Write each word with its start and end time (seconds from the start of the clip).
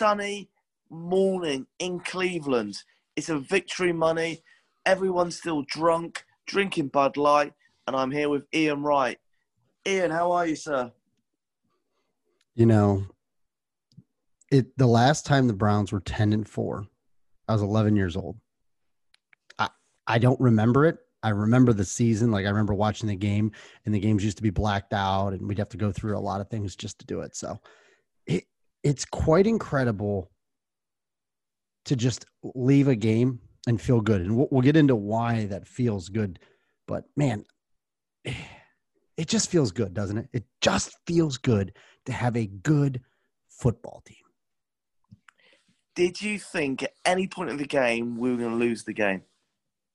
Sunny 0.00 0.48
morning 0.88 1.66
in 1.78 2.00
Cleveland. 2.00 2.74
It's 3.16 3.28
a 3.28 3.38
victory 3.38 3.92
money. 3.92 4.42
Everyone's 4.86 5.36
still 5.36 5.62
drunk, 5.68 6.24
drinking 6.46 6.88
Bud 6.88 7.18
Light, 7.18 7.52
and 7.86 7.94
I'm 7.94 8.10
here 8.10 8.30
with 8.30 8.46
Ian 8.54 8.82
Wright. 8.82 9.18
Ian, 9.86 10.10
how 10.10 10.32
are 10.32 10.46
you, 10.46 10.56
sir? 10.56 10.90
You 12.54 12.64
know, 12.64 13.04
it 14.50 14.74
the 14.78 14.86
last 14.86 15.26
time 15.26 15.46
the 15.46 15.52
Browns 15.52 15.92
were 15.92 16.00
10 16.00 16.32
and 16.32 16.48
4, 16.48 16.86
I 17.46 17.52
was 17.52 17.60
11 17.60 17.94
years 17.94 18.16
old. 18.16 18.38
I 19.58 19.68
I 20.06 20.16
don't 20.16 20.40
remember 20.40 20.86
it. 20.86 20.96
I 21.22 21.28
remember 21.28 21.74
the 21.74 21.84
season, 21.84 22.30
like 22.30 22.46
I 22.46 22.48
remember 22.48 22.72
watching 22.72 23.10
the 23.10 23.16
game, 23.16 23.52
and 23.84 23.94
the 23.94 24.00
games 24.00 24.24
used 24.24 24.38
to 24.38 24.42
be 24.42 24.48
blacked 24.48 24.94
out, 24.94 25.34
and 25.34 25.46
we'd 25.46 25.58
have 25.58 25.68
to 25.68 25.76
go 25.76 25.92
through 25.92 26.16
a 26.16 26.26
lot 26.30 26.40
of 26.40 26.48
things 26.48 26.74
just 26.74 26.98
to 27.00 27.06
do 27.06 27.20
it. 27.20 27.36
So, 27.36 27.60
it's 28.82 29.04
quite 29.04 29.46
incredible 29.46 30.30
to 31.86 31.96
just 31.96 32.24
leave 32.42 32.88
a 32.88 32.96
game 32.96 33.40
and 33.66 33.80
feel 33.80 34.00
good, 34.00 34.20
and 34.20 34.36
we'll, 34.36 34.48
we'll 34.50 34.62
get 34.62 34.76
into 34.76 34.96
why 34.96 35.46
that 35.46 35.66
feels 35.66 36.08
good. 36.08 36.38
But 36.86 37.04
man, 37.16 37.44
it 38.24 39.28
just 39.28 39.50
feels 39.50 39.72
good, 39.72 39.94
doesn't 39.94 40.18
it? 40.18 40.28
It 40.32 40.44
just 40.60 40.96
feels 41.06 41.36
good 41.36 41.72
to 42.06 42.12
have 42.12 42.36
a 42.36 42.46
good 42.46 43.02
football 43.48 44.02
team. 44.06 44.16
Did 45.94 46.22
you 46.22 46.38
think 46.38 46.82
at 46.82 46.92
any 47.04 47.26
point 47.26 47.50
in 47.50 47.56
the 47.56 47.66
game 47.66 48.16
we 48.16 48.30
were 48.30 48.36
going 48.36 48.52
to 48.52 48.56
lose 48.56 48.84
the 48.84 48.94
game? 48.94 49.22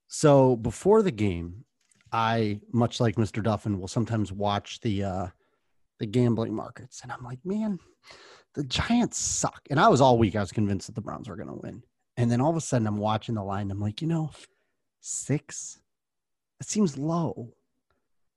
So 0.07 0.55
before 0.55 1.01
the 1.01 1.11
game, 1.11 1.65
I 2.11 2.59
much 2.71 2.99
like 2.99 3.15
Mr. 3.15 3.41
Duffin 3.41 3.79
will 3.79 3.87
sometimes 3.87 4.31
watch 4.31 4.79
the 4.81 5.03
uh 5.03 5.27
the 5.99 6.05
gambling 6.05 6.53
markets 6.53 7.01
and 7.01 7.11
I'm 7.11 7.23
like, 7.23 7.39
man, 7.43 7.79
the 8.55 8.63
Giants 8.63 9.17
suck. 9.17 9.61
And 9.69 9.79
I 9.79 9.87
was 9.87 10.01
all 10.01 10.17
week 10.17 10.35
I 10.35 10.39
was 10.39 10.51
convinced 10.51 10.87
that 10.87 10.95
the 10.95 11.01
Browns 11.01 11.29
were 11.29 11.35
going 11.35 11.49
to 11.49 11.59
win. 11.61 11.83
And 12.17 12.31
then 12.31 12.41
all 12.41 12.49
of 12.49 12.55
a 12.55 12.61
sudden 12.61 12.87
I'm 12.87 12.97
watching 12.97 13.35
the 13.35 13.43
line 13.43 13.69
I'm 13.71 13.79
like, 13.79 14.01
you 14.01 14.07
know, 14.07 14.31
6 15.01 15.79
it 16.59 16.67
seems 16.67 16.97
low. 16.97 17.53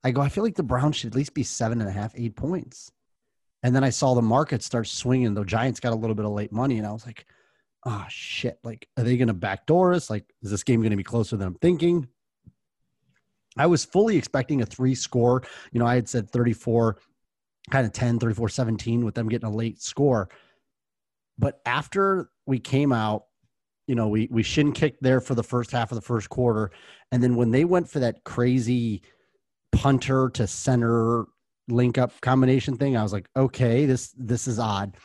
I 0.03 0.11
go, 0.11 0.21
I 0.21 0.29
feel 0.29 0.43
like 0.43 0.55
the 0.55 0.63
Browns 0.63 0.95
should 0.97 1.11
at 1.11 1.15
least 1.15 1.33
be 1.33 1.43
seven 1.43 1.81
and 1.81 1.89
a 1.89 1.93
half, 1.93 2.13
eight 2.15 2.35
points. 2.35 2.91
And 3.63 3.75
then 3.75 3.83
I 3.83 3.89
saw 3.89 4.13
the 4.13 4.21
market 4.21 4.63
start 4.63 4.87
swinging. 4.87 5.33
The 5.33 5.43
Giants 5.43 5.79
got 5.79 5.91
a 5.91 5.95
little 5.95 6.15
bit 6.15 6.25
of 6.25 6.31
late 6.31 6.53
money, 6.53 6.77
and 6.77 6.87
I 6.87 6.91
was 6.91 7.05
like, 7.05 7.25
oh 7.85 8.05
shit. 8.07 8.57
Like, 8.63 8.87
are 8.97 9.03
they 9.03 9.17
going 9.17 9.27
to 9.27 9.33
backdoor 9.33 9.93
us? 9.93 10.09
Like, 10.09 10.25
is 10.41 10.51
this 10.51 10.63
game 10.63 10.81
going 10.81 10.91
to 10.91 10.97
be 10.97 11.03
closer 11.03 11.35
than 11.35 11.47
I'm 11.47 11.55
thinking? 11.55 12.07
I 13.57 13.65
was 13.65 13.83
fully 13.83 14.15
expecting 14.15 14.61
a 14.61 14.65
three 14.65 14.95
score. 14.95 15.43
You 15.73 15.79
know, 15.79 15.85
I 15.85 15.95
had 15.95 16.07
said 16.07 16.29
34, 16.29 16.97
kind 17.69 17.85
of 17.85 17.93
10, 17.93 18.19
34 18.19 18.49
17 18.49 19.05
with 19.05 19.15
them 19.15 19.29
getting 19.29 19.47
a 19.47 19.55
late 19.55 19.81
score. 19.81 20.29
But 21.37 21.61
after 21.65 22.29
we 22.45 22.59
came 22.59 22.91
out, 22.91 23.25
you 23.87 23.95
know, 23.95 24.07
we, 24.07 24.27
we 24.29 24.43
shin 24.43 24.71
kicked 24.71 25.01
there 25.01 25.21
for 25.21 25.35
the 25.35 25.43
first 25.43 25.71
half 25.71 25.91
of 25.91 25.95
the 25.95 26.01
first 26.01 26.29
quarter. 26.29 26.71
And 27.11 27.23
then 27.23 27.35
when 27.35 27.51
they 27.51 27.65
went 27.65 27.89
for 27.89 27.99
that 27.99 28.23
crazy, 28.23 29.01
punter 29.71 30.29
to 30.29 30.47
center 30.47 31.25
link 31.71 31.97
up 31.97 32.19
combination 32.21 32.77
thing. 32.77 32.97
I 32.97 33.03
was 33.03 33.13
like, 33.13 33.27
okay, 33.35 33.85
this 33.85 34.13
this 34.17 34.47
is 34.47 34.59
odd. 34.59 34.97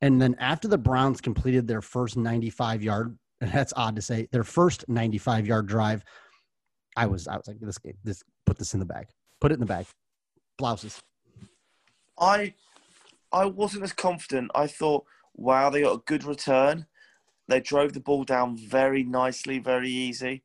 And 0.00 0.20
then 0.20 0.36
after 0.38 0.68
the 0.68 0.78
Browns 0.78 1.20
completed 1.20 1.66
their 1.66 1.82
first 1.82 2.16
95 2.16 2.82
yard, 2.82 3.18
that's 3.40 3.72
odd 3.76 3.96
to 3.96 4.02
say, 4.02 4.28
their 4.32 4.44
first 4.44 4.84
95 4.88 5.46
yard 5.46 5.66
drive, 5.66 6.04
I 6.96 7.06
was 7.06 7.28
I 7.28 7.36
was 7.36 7.46
like, 7.46 7.58
this 7.60 7.78
game, 7.78 7.96
this 8.04 8.22
put 8.46 8.58
this 8.58 8.74
in 8.74 8.80
the 8.80 8.86
bag, 8.86 9.06
put 9.40 9.52
it 9.52 9.54
in 9.54 9.60
the 9.60 9.66
bag, 9.66 9.86
blouses. 10.58 11.00
I 12.20 12.54
I 13.32 13.46
wasn't 13.46 13.84
as 13.84 13.92
confident. 13.92 14.50
I 14.54 14.66
thought, 14.66 15.04
wow, 15.34 15.70
they 15.70 15.82
got 15.82 15.96
a 15.96 16.02
good 16.06 16.24
return. 16.24 16.86
They 17.46 17.60
drove 17.60 17.92
the 17.92 18.00
ball 18.00 18.24
down 18.24 18.56
very 18.56 19.02
nicely, 19.02 19.58
very 19.58 19.90
easy. 19.90 20.42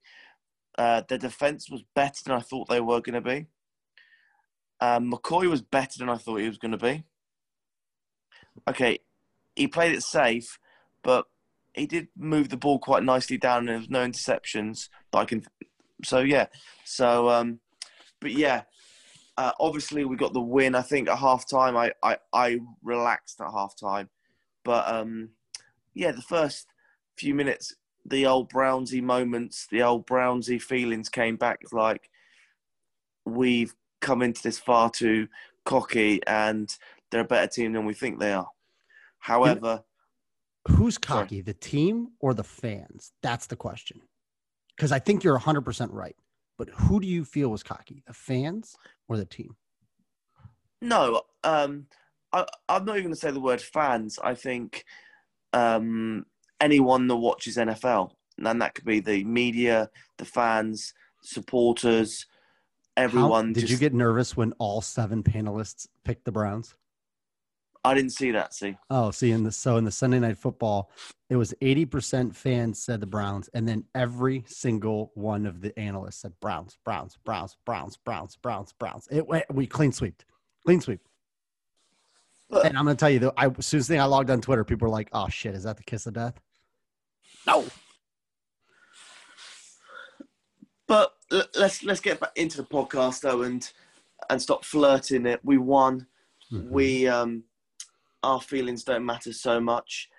Uh, 0.77 1.01
their 1.07 1.17
defense 1.17 1.69
was 1.69 1.83
better 1.95 2.23
than 2.25 2.35
I 2.35 2.39
thought 2.39 2.67
they 2.67 2.81
were 2.81 3.01
going 3.01 3.21
to 3.21 3.29
be. 3.29 3.47
Um, 4.79 5.11
McCoy 5.11 5.49
was 5.49 5.61
better 5.61 5.99
than 5.99 6.09
I 6.09 6.17
thought 6.17 6.37
he 6.37 6.47
was 6.47 6.57
going 6.57 6.71
to 6.71 6.77
be. 6.77 7.03
Okay, 8.69 8.99
he 9.55 9.67
played 9.67 9.93
it 9.93 10.03
safe, 10.03 10.59
but 11.03 11.25
he 11.73 11.85
did 11.85 12.07
move 12.17 12.49
the 12.49 12.57
ball 12.57 12.79
quite 12.79 13.03
nicely 13.03 13.37
down, 13.37 13.59
and 13.59 13.69
there 13.69 13.77
was 13.77 13.89
no 13.89 14.05
interceptions 14.05 14.89
that 15.11 15.19
I 15.19 15.25
can. 15.25 15.45
So 16.03 16.19
yeah, 16.19 16.47
so 16.85 17.29
um, 17.29 17.59
but 18.19 18.31
yeah, 18.31 18.63
uh, 19.37 19.51
obviously 19.59 20.05
we 20.05 20.15
got 20.15 20.33
the 20.33 20.41
win. 20.41 20.75
I 20.75 20.81
think 20.81 21.09
at 21.09 21.17
halftime, 21.17 21.75
I 21.75 21.93
I, 22.03 22.17
I 22.33 22.59
relaxed 22.83 23.41
at 23.41 23.47
halftime, 23.47 24.09
but 24.63 24.87
um, 24.87 25.29
yeah, 25.93 26.11
the 26.11 26.21
first 26.21 26.67
few 27.17 27.33
minutes, 27.33 27.75
the 28.05 28.25
old 28.25 28.51
Brownsy 28.51 29.01
moments, 29.01 29.67
the 29.71 29.81
old 29.81 30.07
Brownsy 30.07 30.61
feelings 30.61 31.09
came 31.09 31.35
back. 31.35 31.61
Like 31.71 32.09
we've 33.25 33.73
come 34.01 34.21
into 34.21 34.43
this 34.43 34.59
far 34.59 34.89
too 34.89 35.27
cocky 35.65 36.21
and 36.27 36.75
they're 37.09 37.21
a 37.21 37.25
better 37.25 37.47
team 37.47 37.73
than 37.73 37.85
we 37.85 37.93
think 37.93 38.19
they 38.19 38.33
are. 38.33 38.49
However, 39.19 39.83
who's 40.67 40.97
cocky, 40.97 41.37
sorry. 41.37 41.41
the 41.41 41.53
team 41.53 42.09
or 42.19 42.33
the 42.33 42.43
fans? 42.43 43.11
That's 43.21 43.47
the 43.47 43.55
question. 43.55 44.01
Because 44.75 44.91
I 44.91 44.99
think 44.99 45.23
you're 45.23 45.39
100% 45.39 45.89
right. 45.91 46.15
But 46.57 46.69
who 46.69 46.99
do 46.99 47.07
you 47.07 47.25
feel 47.25 47.49
was 47.49 47.63
cocky, 47.63 48.03
the 48.05 48.13
fans 48.13 48.75
or 49.07 49.17
the 49.17 49.25
team? 49.25 49.55
No, 50.81 51.21
um, 51.43 51.87
I, 52.31 52.45
am 52.69 52.85
not 52.85 52.97
even 52.97 53.03
going 53.03 53.13
to 53.13 53.19
say 53.19 53.31
the 53.31 53.39
word 53.39 53.61
fans. 53.61 54.19
I 54.21 54.35
think 54.35 54.83
um, 55.53 56.25
anyone 56.59 57.07
that 57.07 57.15
watches 57.15 57.57
NFL, 57.57 58.11
and 58.37 58.61
that 58.61 58.75
could 58.75 58.85
be 58.85 58.99
the 58.99 59.23
media, 59.23 59.89
the 60.17 60.25
fans, 60.25 60.93
supporters, 61.21 62.25
everyone. 62.97 63.47
How, 63.47 63.53
did 63.53 63.61
just, 63.61 63.71
you 63.71 63.77
get 63.77 63.93
nervous 63.93 64.35
when 64.35 64.53
all 64.53 64.81
seven 64.81 65.23
panelists 65.23 65.87
picked 66.03 66.25
the 66.25 66.31
Browns? 66.31 66.75
I 67.85 67.93
didn't 67.93 68.11
see 68.11 68.31
that. 68.31 68.53
See. 68.53 68.77
Oh, 68.89 69.11
see, 69.11 69.31
in 69.31 69.43
the 69.43 69.51
so 69.51 69.75
in 69.77 69.83
the 69.83 69.91
Sunday 69.91 70.19
Night 70.19 70.37
Football, 70.37 70.89
it 71.29 71.35
was 71.35 71.53
eighty 71.61 71.85
percent 71.85 72.35
fans 72.35 72.81
said 72.81 73.01
the 73.01 73.07
Browns, 73.07 73.49
and 73.53 73.67
then 73.67 73.83
every 73.93 74.45
single 74.47 75.11
one 75.15 75.45
of 75.45 75.59
the 75.59 75.77
analysts 75.77 76.21
said 76.21 76.33
Browns, 76.39 76.77
Browns, 76.85 77.17
Browns, 77.25 77.57
Browns, 77.65 77.97
Browns, 77.97 78.37
Browns, 78.37 78.73
Browns. 78.73 79.07
It 79.11 79.27
went 79.27 79.53
we 79.53 79.67
clean 79.67 79.91
sweep, 79.91 80.23
clean 80.65 80.79
sweep. 80.79 81.01
But, 82.49 82.67
and 82.67 82.77
I'm 82.77 82.85
gonna 82.85 82.95
tell 82.95 83.09
you, 83.09 83.19
though, 83.19 83.33
I 83.35 83.47
as 83.47 83.65
soon 83.65 83.79
as 83.81 83.91
I 83.91 84.03
logged 84.05 84.29
on 84.29 84.39
Twitter, 84.39 84.63
people 84.63 84.87
were 84.87 84.93
like, 84.93 85.09
"Oh 85.11 85.27
shit, 85.27 85.53
is 85.53 85.63
that 85.63 85.75
the 85.75 85.83
kiss 85.83 86.07
of 86.07 86.13
death?" 86.13 86.39
No. 87.45 87.65
But 90.87 91.13
let's 91.55 91.83
let's 91.83 91.99
get 91.99 92.19
back 92.19 92.31
into 92.35 92.57
the 92.57 92.63
podcast 92.63 93.21
though, 93.21 93.41
and 93.41 93.69
and 94.29 94.41
stop 94.41 94.63
flirting 94.63 95.25
it. 95.25 95.41
We 95.43 95.57
won. 95.57 96.07
Mm-hmm. 96.51 96.69
We 96.69 97.07
um, 97.07 97.43
our 98.23 98.41
feelings 98.41 98.83
don't 98.83 99.05
matter 99.05 99.33
so 99.33 99.59
much. 99.59 100.09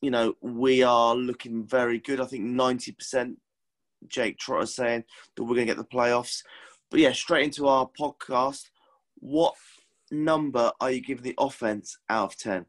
You 0.00 0.10
know, 0.10 0.34
we 0.40 0.82
are 0.82 1.14
looking 1.14 1.64
very 1.66 1.98
good. 1.98 2.20
I 2.20 2.26
think 2.26 2.44
ninety 2.44 2.92
percent. 2.92 3.38
Jake 4.08 4.36
Trotter 4.38 4.66
saying 4.66 5.04
that 5.36 5.44
we're 5.44 5.54
going 5.54 5.68
to 5.68 5.74
get 5.74 5.76
the 5.76 5.84
playoffs. 5.84 6.42
But 6.90 6.98
yeah, 6.98 7.12
straight 7.12 7.44
into 7.44 7.68
our 7.68 7.88
podcast. 7.98 8.64
What 9.20 9.54
number 10.10 10.72
are 10.80 10.90
you 10.90 11.00
giving 11.00 11.22
the 11.22 11.34
offense 11.38 11.98
out 12.08 12.32
of 12.32 12.36
ten? 12.36 12.66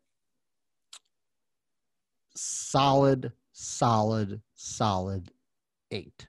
Solid, 2.35 3.31
solid, 3.51 4.41
solid 4.53 5.31
eight. 5.91 6.27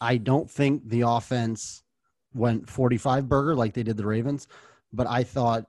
I 0.00 0.16
don't 0.16 0.50
think 0.50 0.88
the 0.88 1.02
offense 1.02 1.82
went 2.34 2.68
45 2.68 3.28
burger 3.28 3.54
like 3.54 3.74
they 3.74 3.82
did 3.82 3.96
the 3.96 4.06
Ravens, 4.06 4.48
but 4.92 5.06
I 5.06 5.22
thought, 5.22 5.66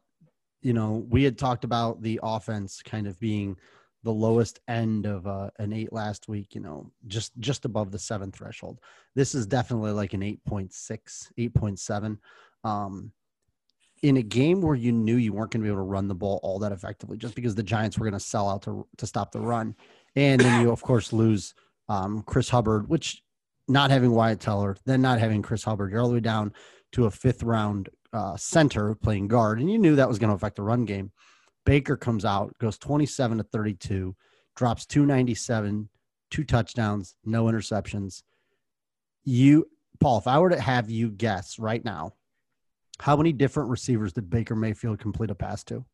you 0.62 0.74
know, 0.74 1.06
we 1.10 1.24
had 1.24 1.38
talked 1.38 1.64
about 1.64 2.02
the 2.02 2.20
offense 2.22 2.82
kind 2.84 3.08
of 3.08 3.20
being 3.20 3.58
the 4.04 4.12
lowest 4.12 4.60
end 4.68 5.06
of 5.06 5.28
uh, 5.28 5.50
an 5.60 5.74
eight 5.74 5.94
last 5.94 6.28
week, 6.28 6.56
you 6.56 6.62
know, 6.62 6.92
just 7.08 7.38
just 7.40 7.66
above 7.66 7.92
the 7.92 8.00
seven 8.00 8.32
threshold. 8.32 8.80
This 9.16 9.36
is 9.36 9.46
definitely 9.46 9.92
like 9.92 10.14
an 10.14 10.22
8.6, 10.22 10.72
8.7. 11.38 12.18
Um, 12.64 13.12
in 14.02 14.18
a 14.18 14.24
game 14.24 14.62
where 14.62 14.76
you 14.76 14.92
knew 14.92 15.18
you 15.18 15.32
weren't 15.32 15.52
going 15.52 15.62
to 15.62 15.64
be 15.64 15.70
able 15.70 15.84
to 15.84 15.90
run 15.90 16.08
the 16.08 16.16
ball 16.16 16.40
all 16.42 16.58
that 16.60 16.72
effectively, 16.72 17.18
just 17.18 17.36
because 17.36 17.54
the 17.54 17.62
Giants 17.62 18.00
were 18.00 18.06
going 18.06 18.20
to 18.20 18.26
sell 18.26 18.50
out 18.50 18.64
to 18.64 18.88
to 18.98 19.06
stop 19.06 19.32
the 19.32 19.40
run, 19.40 19.76
and 20.16 20.42
then 20.42 20.62
you 20.62 20.72
of 20.72 20.82
course 20.82 21.14
lose 21.14 21.54
um, 21.88 22.24
Chris 22.24 22.50
Hubbard, 22.50 22.90
which 22.90 23.24
not 23.68 23.92
having 23.92 24.12
Wyatt 24.12 24.40
Teller, 24.40 24.76
then 24.86 25.02
not 25.02 25.20
having 25.20 25.42
Chris 25.42 25.64
Hubbard, 25.64 25.92
you're 25.92 26.02
all 26.02 26.08
the 26.08 26.16
way 26.16 26.20
down 26.20 26.54
to 26.94 27.06
a 27.06 27.12
fifth 27.12 27.44
round 27.44 27.90
uh, 28.14 28.36
center 28.38 28.96
playing 28.96 29.28
guard, 29.28 29.60
and 29.60 29.72
you 29.72 29.78
knew 29.78 29.96
that 29.96 30.10
was 30.10 30.20
going 30.20 30.30
to 30.30 30.36
affect 30.36 30.56
the 30.58 30.62
run 30.64 30.86
game. 30.86 31.12
Baker 31.66 31.96
comes 31.96 32.26
out, 32.26 32.56
goes 32.60 32.78
27 32.78 33.38
to 33.38 33.44
32, 33.44 34.16
drops 34.56 34.86
297, 34.86 35.90
two 36.30 36.44
touchdowns, 36.44 37.16
no 37.24 37.46
interceptions. 37.46 38.24
You, 39.24 39.68
Paul, 40.00 40.18
if 40.18 40.28
I 40.28 40.40
were 40.40 40.50
to 40.50 40.60
have 40.60 40.90
you 40.90 41.10
guess 41.12 41.60
right 41.60 41.84
now, 41.86 42.14
how 43.00 43.16
many 43.16 43.32
different 43.32 43.70
receivers 43.70 44.14
did 44.14 44.30
Baker 44.30 44.56
Mayfield 44.56 45.00
complete 45.00 45.30
a 45.32 45.36
pass 45.36 45.64
to? 45.66 45.86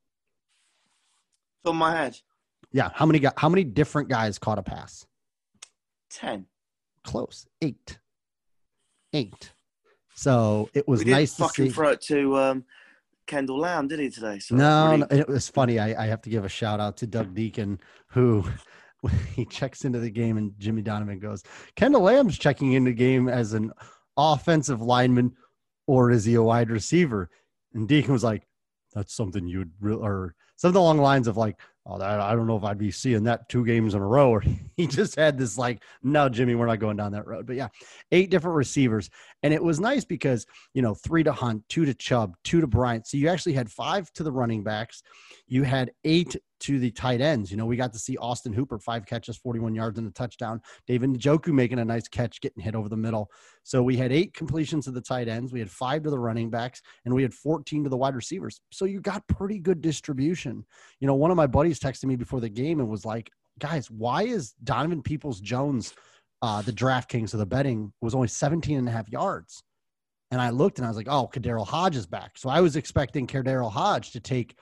On 1.65 1.75
my 1.75 1.91
head, 1.95 2.17
Yeah, 2.71 2.89
how 2.93 3.05
many 3.05 3.21
how 3.35 3.49
many 3.49 3.65
different 3.65 4.07
guys 4.09 4.39
caught 4.39 4.57
a 4.59 4.63
pass? 4.63 5.05
ten. 6.09 6.45
Close, 7.03 7.45
eight, 7.61 7.99
eight. 9.13 9.51
So 10.17 10.67
it 10.73 10.87
was 10.87 11.05
we 11.05 11.11
nice 11.11 11.35
to 11.35 11.43
fucking 11.43 11.65
see. 11.67 11.71
throw 11.71 11.89
it 11.89 12.01
to 12.01 12.35
um, 12.37 12.65
Kendall 13.27 13.59
Lamm, 13.59 13.87
did 13.87 13.99
he 13.99 14.09
today? 14.09 14.39
So 14.39 14.55
No, 14.55 14.87
really- 14.87 14.97
no, 14.97 15.07
it 15.11 15.27
was 15.27 15.47
funny. 15.47 15.77
I, 15.77 16.05
I 16.05 16.07
have 16.07 16.21
to 16.23 16.29
give 16.31 16.43
a 16.43 16.49
shout 16.49 16.79
out 16.79 16.97
to 16.97 17.07
Doug 17.07 17.35
Dieken, 17.35 17.79
who 18.07 18.43
he 19.35 19.45
checks 19.45 19.85
into 19.85 19.99
the 19.99 20.09
game 20.09 20.37
and 20.37 20.53
Jimmy 20.57 20.81
Donovan 20.81 21.19
goes, 21.19 21.43
Kendall 21.75 22.01
Lamm's 22.01 22.37
checking 22.39 22.73
into 22.73 22.89
the 22.91 22.95
game 22.95 23.29
as 23.29 23.53
an 23.53 23.71
offensive 24.17 24.81
lineman, 24.81 25.33
or 25.85 26.09
is 26.09 26.25
he 26.25 26.33
a 26.33 26.41
wide 26.41 26.71
receiver? 26.71 27.29
And 27.75 27.87
Dieken 27.87 28.09
was 28.09 28.23
like, 28.23 28.47
that's 28.95 29.13
something 29.13 29.47
you'd 29.47 29.71
real 29.79 30.03
or 30.03 30.33
something 30.55 30.79
along 30.81 30.97
the 30.97 31.03
lines 31.03 31.27
of 31.27 31.37
like, 31.37 31.59
Oh, 31.89 32.01
I 32.01 32.35
don't 32.35 32.47
know 32.47 32.57
if 32.57 32.65
I'd 32.65 32.77
be 32.77 32.91
seeing 32.91 33.23
that 33.23 33.47
two 33.47 33.65
games 33.65 33.93
in 33.93 34.01
a 34.01 34.05
row. 34.05 34.31
Or 34.31 34.43
he 34.77 34.87
just 34.87 35.15
had 35.15 35.37
this 35.37 35.57
like, 35.57 35.83
no, 36.03 36.27
Jimmy, 36.27 36.55
we're 36.55 36.65
not 36.65 36.79
going 36.79 36.97
down 36.97 37.13
that 37.13 37.25
road. 37.25 37.47
But 37.47 37.55
yeah, 37.55 37.69
eight 38.11 38.29
different 38.29 38.57
receivers. 38.57 39.09
And 39.41 39.53
it 39.53 39.63
was 39.63 39.79
nice 39.79 40.03
because, 40.03 40.45
you 40.73 40.81
know, 40.81 40.93
three 40.93 41.23
to 41.23 41.31
Hunt, 41.31 41.63
two 41.69 41.85
to 41.85 41.93
Chubb, 41.93 42.35
two 42.43 42.59
to 42.59 42.67
Bryant. 42.67 43.07
So 43.07 43.15
you 43.15 43.29
actually 43.29 43.53
had 43.53 43.71
five 43.71 44.11
to 44.13 44.23
the 44.23 44.31
running 44.31 44.63
backs. 44.63 45.01
You 45.47 45.63
had 45.63 45.91
eight 46.03 46.35
to 46.61 46.79
the 46.79 46.91
tight 46.91 47.21
ends. 47.21 47.51
You 47.51 47.57
know, 47.57 47.65
we 47.65 47.75
got 47.75 47.93
to 47.93 47.99
see 47.99 48.17
Austin 48.17 48.53
Hooper, 48.53 48.79
five 48.79 49.05
catches, 49.05 49.37
41 49.37 49.75
yards 49.75 49.97
and 49.99 50.07
a 50.07 50.11
touchdown. 50.11 50.61
David 50.85 51.11
Njoku 51.11 51.53
making 51.53 51.79
a 51.79 51.85
nice 51.85 52.07
catch, 52.07 52.41
getting 52.41 52.63
hit 52.63 52.75
over 52.75 52.89
the 52.89 52.97
middle. 52.97 53.29
So 53.63 53.83
we 53.83 53.97
had 53.97 54.11
eight 54.11 54.33
completions 54.33 54.85
to 54.85 54.91
the 54.91 55.01
tight 55.01 55.27
ends. 55.27 55.53
We 55.53 55.59
had 55.59 55.69
five 55.69 56.03
to 56.03 56.09
the 56.09 56.19
running 56.19 56.49
backs 56.49 56.81
and 57.05 57.13
we 57.13 57.21
had 57.21 57.33
14 57.33 57.83
to 57.83 57.89
the 57.89 57.97
wide 57.97 58.15
receivers. 58.15 58.61
So 58.71 58.85
you 58.85 59.01
got 59.01 59.27
pretty 59.27 59.59
good 59.59 59.81
distribution. 59.81 60.65
You 60.99 61.07
know, 61.07 61.15
one 61.15 61.31
of 61.31 61.37
my 61.37 61.47
buddies 61.47 61.79
texted 61.79 62.05
me 62.05 62.15
before 62.15 62.39
the 62.39 62.49
game 62.49 62.79
and 62.79 62.89
was 62.89 63.05
like, 63.05 63.29
guys, 63.59 63.89
why 63.89 64.23
is 64.23 64.53
Donovan 64.63 65.01
Peoples 65.01 65.39
Jones, 65.39 65.93
uh, 66.41 66.61
the 66.61 66.73
DraftKings 66.73 67.33
of 67.33 67.39
the 67.39 67.45
betting, 67.45 67.91
was 68.01 68.15
only 68.15 68.27
17 68.27 68.77
and 68.77 68.87
a 68.87 68.91
half 68.91 69.09
yards? 69.09 69.63
And 70.31 70.41
I 70.41 70.49
looked 70.49 70.77
and 70.77 70.85
I 70.85 70.89
was 70.89 70.97
like, 70.97 71.07
oh, 71.09 71.29
KhaDarel 71.33 71.65
Hodge 71.65 71.95
is 71.95 72.05
back. 72.05 72.37
So 72.37 72.49
I 72.49 72.59
was 72.59 72.75
expecting 72.75 73.27
KhaDarel 73.27 73.71
Hodge 73.71 74.11
to 74.11 74.19
take 74.19 74.55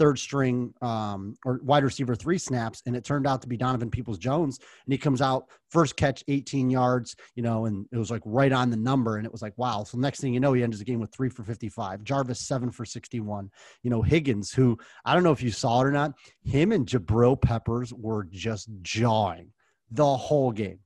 third 0.00 0.18
string 0.18 0.72
um, 0.80 1.34
or 1.44 1.60
wide 1.62 1.84
receiver 1.84 2.14
three 2.14 2.38
snaps, 2.38 2.82
and 2.86 2.96
it 2.96 3.04
turned 3.04 3.26
out 3.26 3.42
to 3.42 3.48
be 3.48 3.58
Donovan 3.58 3.90
Peoples 3.90 4.16
Jones. 4.16 4.58
And 4.58 4.92
he 4.92 4.96
comes 4.96 5.20
out 5.20 5.44
first 5.68 5.94
catch, 5.94 6.24
18 6.26 6.70
yards, 6.70 7.14
you 7.34 7.42
know, 7.42 7.66
and 7.66 7.86
it 7.92 7.98
was 7.98 8.10
like 8.10 8.22
right 8.24 8.50
on 8.50 8.70
the 8.70 8.78
number. 8.78 9.18
And 9.18 9.26
it 9.26 9.32
was 9.32 9.42
like, 9.42 9.52
wow. 9.58 9.84
So 9.84 9.98
next 9.98 10.20
thing 10.20 10.32
you 10.32 10.40
know, 10.40 10.54
he 10.54 10.62
ends 10.62 10.78
the 10.78 10.86
game 10.86 11.00
with 11.00 11.12
three 11.12 11.28
for 11.28 11.44
55. 11.44 12.02
Jarvis, 12.02 12.40
seven 12.40 12.70
for 12.70 12.86
61. 12.86 13.50
You 13.82 13.90
know, 13.90 14.00
Higgins, 14.00 14.52
who 14.52 14.78
I 15.04 15.12
don't 15.12 15.22
know 15.22 15.32
if 15.32 15.42
you 15.42 15.50
saw 15.50 15.82
it 15.82 15.86
or 15.86 15.92
not, 15.92 16.14
him 16.42 16.72
and 16.72 16.86
Jabril 16.86 17.40
Peppers 17.40 17.92
were 17.92 18.24
just 18.24 18.70
jawing 18.80 19.52
the 19.90 20.16
whole 20.16 20.50
game. 20.50 20.78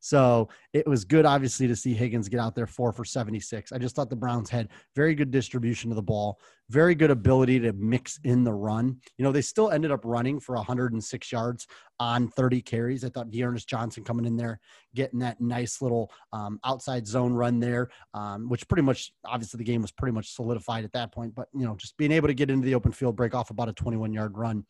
So 0.00 0.48
it 0.72 0.86
was 0.86 1.04
good, 1.04 1.26
obviously, 1.26 1.66
to 1.66 1.76
see 1.76 1.92
Higgins 1.92 2.28
get 2.28 2.40
out 2.40 2.54
there 2.54 2.66
four 2.66 2.92
for 2.92 3.04
76. 3.04 3.72
I 3.72 3.78
just 3.78 3.96
thought 3.96 4.10
the 4.10 4.16
Browns 4.16 4.48
had 4.48 4.68
very 4.94 5.14
good 5.14 5.30
distribution 5.30 5.90
of 5.90 5.96
the 5.96 6.02
ball, 6.02 6.38
very 6.70 6.94
good 6.94 7.10
ability 7.10 7.58
to 7.60 7.72
mix 7.72 8.20
in 8.24 8.44
the 8.44 8.52
run. 8.52 9.00
You 9.16 9.24
know, 9.24 9.32
they 9.32 9.40
still 9.40 9.70
ended 9.70 9.90
up 9.90 10.04
running 10.04 10.38
for 10.38 10.54
106 10.54 11.32
yards 11.32 11.66
on 11.98 12.28
30 12.28 12.62
carries. 12.62 13.04
I 13.04 13.08
thought 13.08 13.30
D'Ernest 13.30 13.68
Johnson 13.68 14.04
coming 14.04 14.24
in 14.24 14.36
there, 14.36 14.60
getting 14.94 15.18
that 15.20 15.40
nice 15.40 15.82
little 15.82 16.12
um, 16.32 16.60
outside 16.64 17.06
zone 17.06 17.32
run 17.32 17.58
there, 17.58 17.88
um, 18.14 18.48
which 18.48 18.68
pretty 18.68 18.82
much, 18.82 19.12
obviously, 19.24 19.58
the 19.58 19.64
game 19.64 19.82
was 19.82 19.92
pretty 19.92 20.14
much 20.14 20.32
solidified 20.32 20.84
at 20.84 20.92
that 20.92 21.12
point. 21.12 21.34
But, 21.34 21.48
you 21.52 21.64
know, 21.64 21.74
just 21.76 21.96
being 21.96 22.12
able 22.12 22.28
to 22.28 22.34
get 22.34 22.50
into 22.50 22.66
the 22.66 22.74
open 22.74 22.92
field, 22.92 23.16
break 23.16 23.34
off 23.34 23.50
about 23.50 23.68
a 23.68 23.72
21 23.72 24.12
yard 24.12 24.38
run 24.38 24.64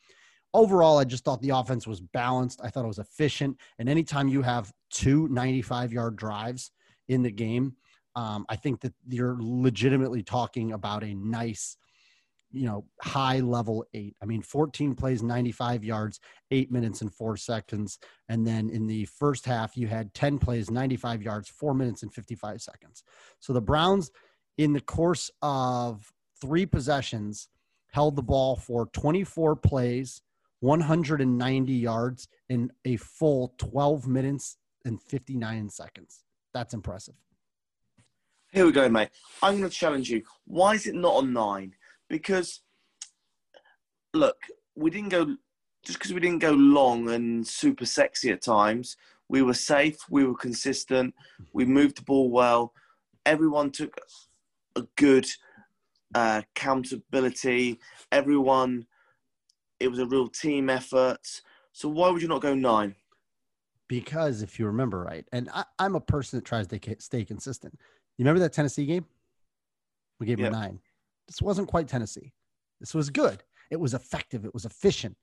overall, 0.55 0.99
I 0.99 1.05
just 1.05 1.25
thought 1.25 1.43
the 1.43 1.51
offense 1.51 1.87
was 1.87 2.01
balanced. 2.01 2.61
I 2.63 2.71
thought 2.71 2.85
it 2.85 2.89
was 2.89 2.99
efficient. 2.99 3.59
And 3.79 3.89
anytime 3.89 4.29
you 4.29 4.43
have 4.43 4.73
two 4.91 5.29
95 5.29 5.93
yard 5.93 6.17
drives 6.17 6.71
in 7.09 7.23
the 7.23 7.31
game, 7.31 7.75
um, 8.17 8.47
I 8.49 8.57
think 8.57 8.81
that 8.81 8.95
you're 9.09 9.37
legitimately 9.39 10.23
talking 10.23 10.73
about 10.73 11.05
a 11.05 11.15
nice, 11.15 11.77
you 12.51 12.67
know, 12.67 12.85
high 13.01 13.41
level 13.41 13.85
eight. 13.95 14.17
I 14.23 14.27
mean, 14.27 14.43
14 14.43 14.95
plays, 14.95 15.23
95 15.23 15.85
yards, 15.85 16.19
eight 16.51 16.73
minutes 16.73 17.03
and 17.03 17.15
four 17.15 17.37
seconds. 17.37 17.99
And 18.29 18.47
then 18.47 18.71
in 18.71 18.87
the 18.87 19.05
first 19.05 19.45
half, 19.45 19.77
you 19.77 19.87
had 19.87 20.13
10 20.15 20.39
plays, 20.39 20.71
95 20.71 21.23
yards, 21.23 21.49
four 21.49 21.75
minutes 21.75 22.03
and 22.03 22.13
55 22.13 22.61
seconds. 22.61 23.05
So 23.39 23.53
the 23.53 23.61
Browns, 23.61 24.11
in 24.57 24.73
the 24.73 24.81
course 24.81 25.31
of 25.43 26.13
three 26.41 26.67
possessions, 26.67 27.49
held 27.93 28.17
the 28.17 28.23
ball 28.23 28.57
for 28.57 28.87
24 28.87 29.57
plays, 29.57 30.23
190 30.61 31.73
yards 31.73 32.29
in 32.49 32.71
a 32.85 32.97
full 32.97 33.55
12 33.59 34.07
minutes 34.07 34.57
and 34.85 35.01
59 35.03 35.71
seconds. 35.71 36.25
That's 36.53 36.75
impressive. 36.75 37.15
Here 38.53 38.65
we 38.65 38.73
go, 38.73 38.89
mate. 38.89 39.11
I'm 39.43 39.59
going 39.59 39.71
to 39.71 39.77
challenge 39.77 40.09
you. 40.11 40.23
Why 40.47 40.75
is 40.75 40.87
it 40.87 40.95
not 40.95 41.17
on 41.17 41.33
nine? 41.33 41.75
Because, 42.09 42.61
look, 44.15 44.37
we 44.75 44.91
didn't 44.91 45.11
go, 45.11 45.37
just 45.85 45.99
because 45.99 46.15
we 46.15 46.21
didn't 46.21 46.39
go 46.39 46.53
long 46.53 47.11
and 47.11 47.47
super 47.47 47.85
sexy 47.85 48.31
at 48.31 48.43
times, 48.43 48.97
we 49.29 49.43
were 49.43 49.55
safe, 49.55 49.97
we 50.09 50.25
were 50.25 50.35
consistent, 50.35 51.15
we 51.53 51.67
moved 51.67 51.99
the 51.99 52.03
ball 52.03 52.31
well. 52.31 52.73
Everyone 53.27 53.71
took 53.71 53.95
a 54.75 54.85
good 54.97 55.27
uh, 56.15 56.43
accountability. 56.57 57.79
Everyone, 58.11 58.87
it 59.81 59.89
was 59.89 59.99
a 59.99 60.07
real 60.07 60.29
team 60.29 60.71
effort. 60.71 61.43
So 61.73 61.89
why 61.89 62.11
would 62.11 62.23
you 62.23 62.29
not 62.29 62.43
go 62.43 62.55
nine? 62.55 62.95
Because 63.89 64.43
if 64.43 64.59
you 64.59 64.67
remember 64.67 65.03
right, 65.03 65.27
and 65.33 65.49
I, 65.55 65.65
I'm 65.79 65.95
a 65.95 66.01
person 66.01 66.39
that 66.39 66.45
tries 66.45 66.67
to 66.69 66.79
stay 66.99 67.25
consistent. 67.25 67.75
You 68.19 68.25
remember 68.25 68.41
that 68.41 68.53
Tennessee 68.53 68.85
game? 68.87 69.07
We 70.21 70.27
gave 70.27 70.39
Yep. 70.39 70.49
him 70.49 70.55
a 70.55 70.59
nine. 70.59 70.81
This 71.27 71.41
wasn't 71.41 71.69
quite 71.69 71.89
Tennessee. 71.89 72.33
This 72.81 72.95
was 72.95 73.09
good. 73.11 73.43
It 73.71 73.77
was 73.81 73.95
effective. 73.95 74.45
It 74.45 74.53
was 74.53 74.65
efficient, 74.65 75.17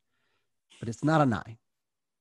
but 0.79 0.89
it's 0.89 1.03
not 1.03 1.21
a 1.21 1.25
nine. 1.25 1.57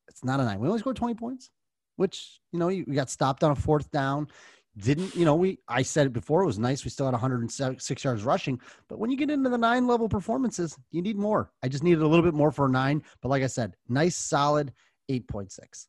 It's 0.09 0.25
not 0.25 0.41
a 0.41 0.45
nine. 0.45 0.59
We 0.59 0.69
only 0.69 0.81
scored 0.81 0.97
20 0.97 1.15
points, 1.15 1.51
which, 1.97 2.41
you 2.53 2.59
know, 2.59 2.69
you- 2.69 2.85
we 2.87 2.95
got 2.95 3.09
stopped 3.11 3.43
on 3.43 3.51
a 3.53 3.57
fourth 3.57 3.91
down. 3.91 4.29
Didn't, 4.77 5.15
you 5.15 5.25
know, 5.25 5.37
we, 5.37 5.61
I 5.69 5.83
said 5.83 6.07
it 6.07 6.13
before, 6.13 6.43
it 6.43 6.47
was 6.47 6.59
nice. 6.59 6.85
We 6.85 6.91
still 6.91 7.07
had 7.07 7.13
106 7.13 8.05
yards 8.05 8.25
rushing, 8.25 8.61
but 8.89 8.99
when 8.99 9.11
you 9.11 9.17
get 9.17 9.31
into 9.31 9.49
the 9.49 9.59
nine 9.59 9.87
level 9.87 10.09
performances, 10.09 10.77
you 10.91 11.01
need 11.01 11.17
more. 11.17 11.53
I 11.63 11.69
just 11.69 11.85
needed 11.85 12.03
a 12.03 12.09
little 12.09 12.25
bit 12.25 12.35
more 12.35 12.51
for 12.51 12.69
nine. 12.69 13.05
But 13.21 13.29
like 13.29 13.45
I 13.45 13.47
said, 13.47 13.77
nice, 13.89 14.17
solid 14.17 14.73
8.6. 15.09 15.87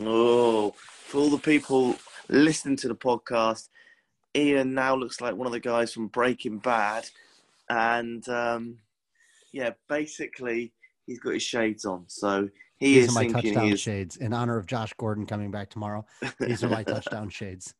Oh, 0.00 0.74
for 0.76 1.18
all 1.18 1.30
the 1.30 1.38
people 1.38 1.96
listening 2.28 2.76
to 2.76 2.88
the 2.88 2.94
podcast, 2.94 3.68
Ian 4.34 4.74
now 4.74 4.94
looks 4.94 5.20
like 5.20 5.34
one 5.34 5.46
of 5.46 5.52
the 5.52 5.60
guys 5.60 5.92
from 5.92 6.08
Breaking 6.08 6.58
Bad. 6.58 7.08
And 7.68 8.26
um, 8.28 8.78
yeah, 9.52 9.70
basically, 9.88 10.72
he's 11.06 11.20
got 11.20 11.34
his 11.34 11.42
shades 11.42 11.84
on. 11.84 12.04
So 12.08 12.48
he 12.82 12.94
These 12.94 13.04
is 13.04 13.10
are 13.10 13.22
my 13.22 13.28
touchdown 13.28 13.76
shades 13.76 14.16
in 14.16 14.32
honor 14.32 14.56
of 14.56 14.66
Josh 14.66 14.92
Gordon 14.98 15.24
coming 15.24 15.52
back 15.52 15.70
tomorrow. 15.70 16.04
These 16.40 16.64
are 16.64 16.68
my 16.68 16.82
touchdown 16.82 17.28
shades. 17.30 17.74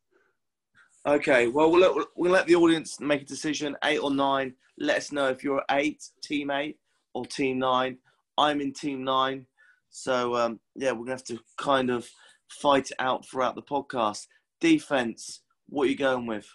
Okay, 1.05 1.49
well, 1.49 1.73
we'll 1.73 1.81
let, 1.81 2.07
we'll 2.15 2.31
let 2.31 2.47
the 2.47 2.55
audience 2.55 3.01
make 3.01 3.23
a 3.23 3.25
decision 3.25 3.77
eight 3.83 3.99
or 3.99 4.15
nine. 4.15 4.55
Let 4.79 4.99
us 4.99 5.11
know 5.11 5.27
if 5.29 5.43
you're 5.43 5.65
eight, 5.73 6.05
team 6.23 6.53
eight, 6.53 6.79
or 7.15 7.27
team 7.27 7.59
nine. 7.59 7.99
I'm 8.39 8.61
in 8.61 8.73
team 8.73 9.03
nine. 9.03 9.47
So, 9.91 10.37
um, 10.37 10.61
yeah, 10.77 10.93
we're 10.93 11.05
going 11.05 11.07
to 11.07 11.13
have 11.15 11.25
to 11.25 11.41
kind 11.59 11.91
of 11.91 12.09
fight 12.49 12.93
it 12.93 12.97
out 13.01 13.27
throughout 13.27 13.57
the 13.57 13.63
podcast. 13.63 14.29
Defense, 14.61 15.41
what 15.69 15.89
are 15.89 15.91
you 15.91 15.97
going 15.97 16.27
with? 16.27 16.49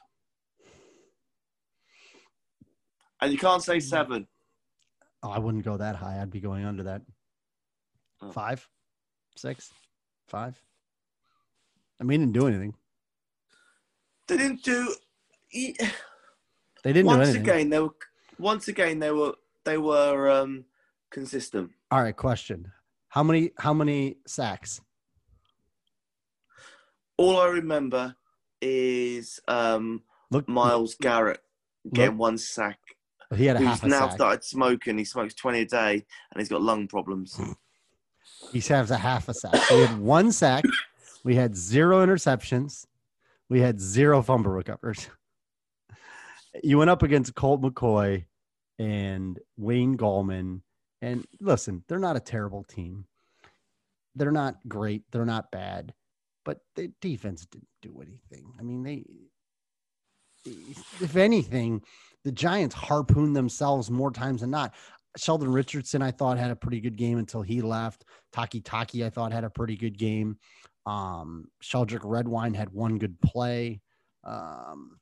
And 3.20 3.34
you 3.34 3.38
can't 3.38 3.62
say 3.62 3.82
seven. 3.82 4.26
Oh, 5.22 5.32
I 5.32 5.40
wouldn't 5.40 5.66
go 5.66 5.76
that 5.76 5.98
high. 5.98 6.22
I'd 6.22 6.32
be 6.32 6.40
going 6.40 6.64
under 6.64 6.84
that. 6.84 7.02
Oh. 8.22 8.32
Five, 8.32 8.68
six, 9.36 9.72
five. 10.28 10.60
I 12.00 12.04
mean, 12.04 12.20
didn't 12.22 12.34
do 12.34 12.48
anything. 12.48 12.74
They 14.28 14.38
didn't 14.38 14.64
do. 14.64 14.94
They 15.52 15.74
didn't 16.84 17.04
do 17.04 17.06
once 17.06 17.30
anything. 17.30 17.42
again, 17.42 17.70
they 17.70 17.80
were. 17.80 17.96
Once 18.40 18.68
again, 18.68 19.00
they 19.00 19.12
were. 19.12 19.34
They 19.66 19.78
were 19.78 20.30
um, 20.30 20.66
consistent. 21.12 21.72
All 21.92 22.02
right, 22.02 22.16
question. 22.16 22.72
How 23.10 23.24
many 23.24 23.52
how 23.58 23.74
many 23.74 24.18
sacks? 24.28 24.82
All 27.18 27.40
I 27.40 27.48
remember 27.48 28.16
is 28.62 29.40
um, 29.48 30.04
Look, 30.30 30.48
Myles 30.48 30.96
Garrett 31.02 31.42
getting 31.94 32.12
Look- 32.12 32.20
one 32.20 32.38
sack. 32.38 32.80
he 33.36 33.46
had 33.46 33.58
a 33.58 33.60
a 33.60 33.88
now 33.88 34.08
sack. 34.08 34.12
started 34.12 34.44
smoking. 34.44 34.98
He 34.98 35.06
smokes 35.06 35.34
twenty 35.34 35.62
a 35.62 35.66
day, 35.66 35.94
and 36.32 36.40
he's 36.40 36.50
got 36.50 36.62
lung 36.62 36.88
problems. 36.88 37.40
He 38.52 38.60
has 38.60 38.92
a 38.92 38.98
half 38.98 39.28
a 39.30 39.34
sack. 39.34 39.70
We 39.70 39.82
had 39.82 40.00
one 40.00 40.32
sack. 40.32 40.64
We 41.24 41.36
had 41.36 41.56
zero 41.56 42.06
interceptions. 42.06 42.86
We 43.50 43.62
had 43.62 43.80
zero 43.80 44.22
fumble 44.22 44.52
recovers. 44.52 45.10
You 46.64 46.78
went 46.78 46.90
up 46.90 47.04
against 47.04 47.36
Colt 47.36 47.62
McCoy 47.62 48.26
and 48.80 49.40
Wayne 49.58 49.98
Gallman. 49.98 50.62
And 51.02 51.26
listen, 51.40 51.84
they're 51.88 52.00
not 52.00 52.16
a 52.16 52.22
terrible 52.22 52.64
team. 52.64 53.06
They're 54.16 54.32
not 54.32 54.58
great. 54.68 55.04
They're 55.12 55.26
not 55.26 55.52
bad. 55.52 55.94
But 56.44 56.62
the 56.76 56.92
defense 57.02 57.46
didn't 57.46 57.68
do 57.82 58.02
anything. 58.02 58.54
I 58.60 58.64
mean, 58.64 58.84
they, 58.84 59.04
if 60.46 61.16
anything, 61.16 61.84
the 62.24 62.32
Giants 62.32 62.76
harpooned 62.76 63.36
themselves 63.36 63.92
more 63.92 64.12
times 64.12 64.42
than 64.42 64.50
not. 64.50 64.74
Sheldon 65.18 65.52
Richardson, 65.52 66.02
I 66.02 66.12
thought, 66.12 66.38
had 66.38 66.52
a 66.52 66.56
pretty 66.56 66.80
good 66.80 66.96
game 66.96 67.18
until 67.18 67.42
he 67.42 67.62
left. 67.62 68.06
Takitaki, 68.34 69.06
I 69.06 69.10
thought, 69.10 69.32
had 69.32 69.44
a 69.44 69.50
pretty 69.50 69.76
good 69.76 69.98
game. 69.98 70.38
Um, 70.86 71.46
Sheldrick 71.62 72.02
Redwine 72.04 72.54
had 72.54 72.70
one 72.70 72.98
good 72.98 73.20
play. 73.22 73.82
Um, 74.24 74.98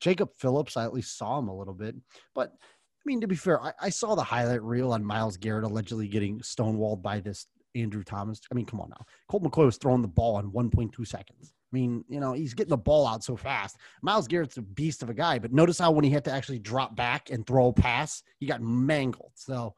Jacob 0.00 0.30
Phillips, 0.38 0.76
I 0.76 0.84
at 0.84 0.92
least 0.92 1.18
saw 1.18 1.38
him 1.38 1.48
a 1.48 1.56
little 1.56 1.74
bit. 1.74 1.96
But 2.34 2.52
I 2.52 3.02
mean, 3.04 3.20
to 3.20 3.26
be 3.26 3.36
fair, 3.36 3.60
I, 3.60 3.72
I 3.80 3.88
saw 3.90 4.14
the 4.14 4.22
highlight 4.22 4.62
reel 4.62 4.92
on 4.92 5.04
Myles 5.04 5.36
Garrett 5.36 5.64
allegedly 5.64 6.08
getting 6.08 6.40
stonewalled 6.40 7.02
by 7.02 7.20
this 7.20 7.46
Andrew 7.74 8.04
Thomas. 8.04 8.40
I 8.50 8.54
mean, 8.54 8.66
come 8.66 8.80
on 8.80 8.90
now. 8.90 9.04
Colt 9.28 9.42
McCoy 9.42 9.66
was 9.66 9.76
throwing 9.76 10.02
the 10.02 10.08
ball 10.08 10.38
in 10.38 10.50
1.2 10.52 11.06
seconds. 11.06 11.52
I 11.70 11.76
mean, 11.76 12.04
you 12.08 12.18
know, 12.18 12.32
he's 12.32 12.54
getting 12.54 12.70
the 12.70 12.78
ball 12.78 13.06
out 13.06 13.22
so 13.22 13.36
fast. 13.36 13.76
Myles 14.00 14.26
Garrett's 14.26 14.56
a 14.56 14.62
beast 14.62 15.02
of 15.02 15.10
a 15.10 15.14
guy, 15.14 15.38
but 15.38 15.52
notice 15.52 15.78
how 15.78 15.90
when 15.90 16.04
he 16.04 16.10
had 16.10 16.24
to 16.24 16.32
actually 16.32 16.58
drop 16.58 16.96
back 16.96 17.30
and 17.30 17.46
throw 17.46 17.68
a 17.68 17.72
pass, 17.72 18.22
he 18.38 18.46
got 18.46 18.62
mangled. 18.62 19.32
So 19.34 19.74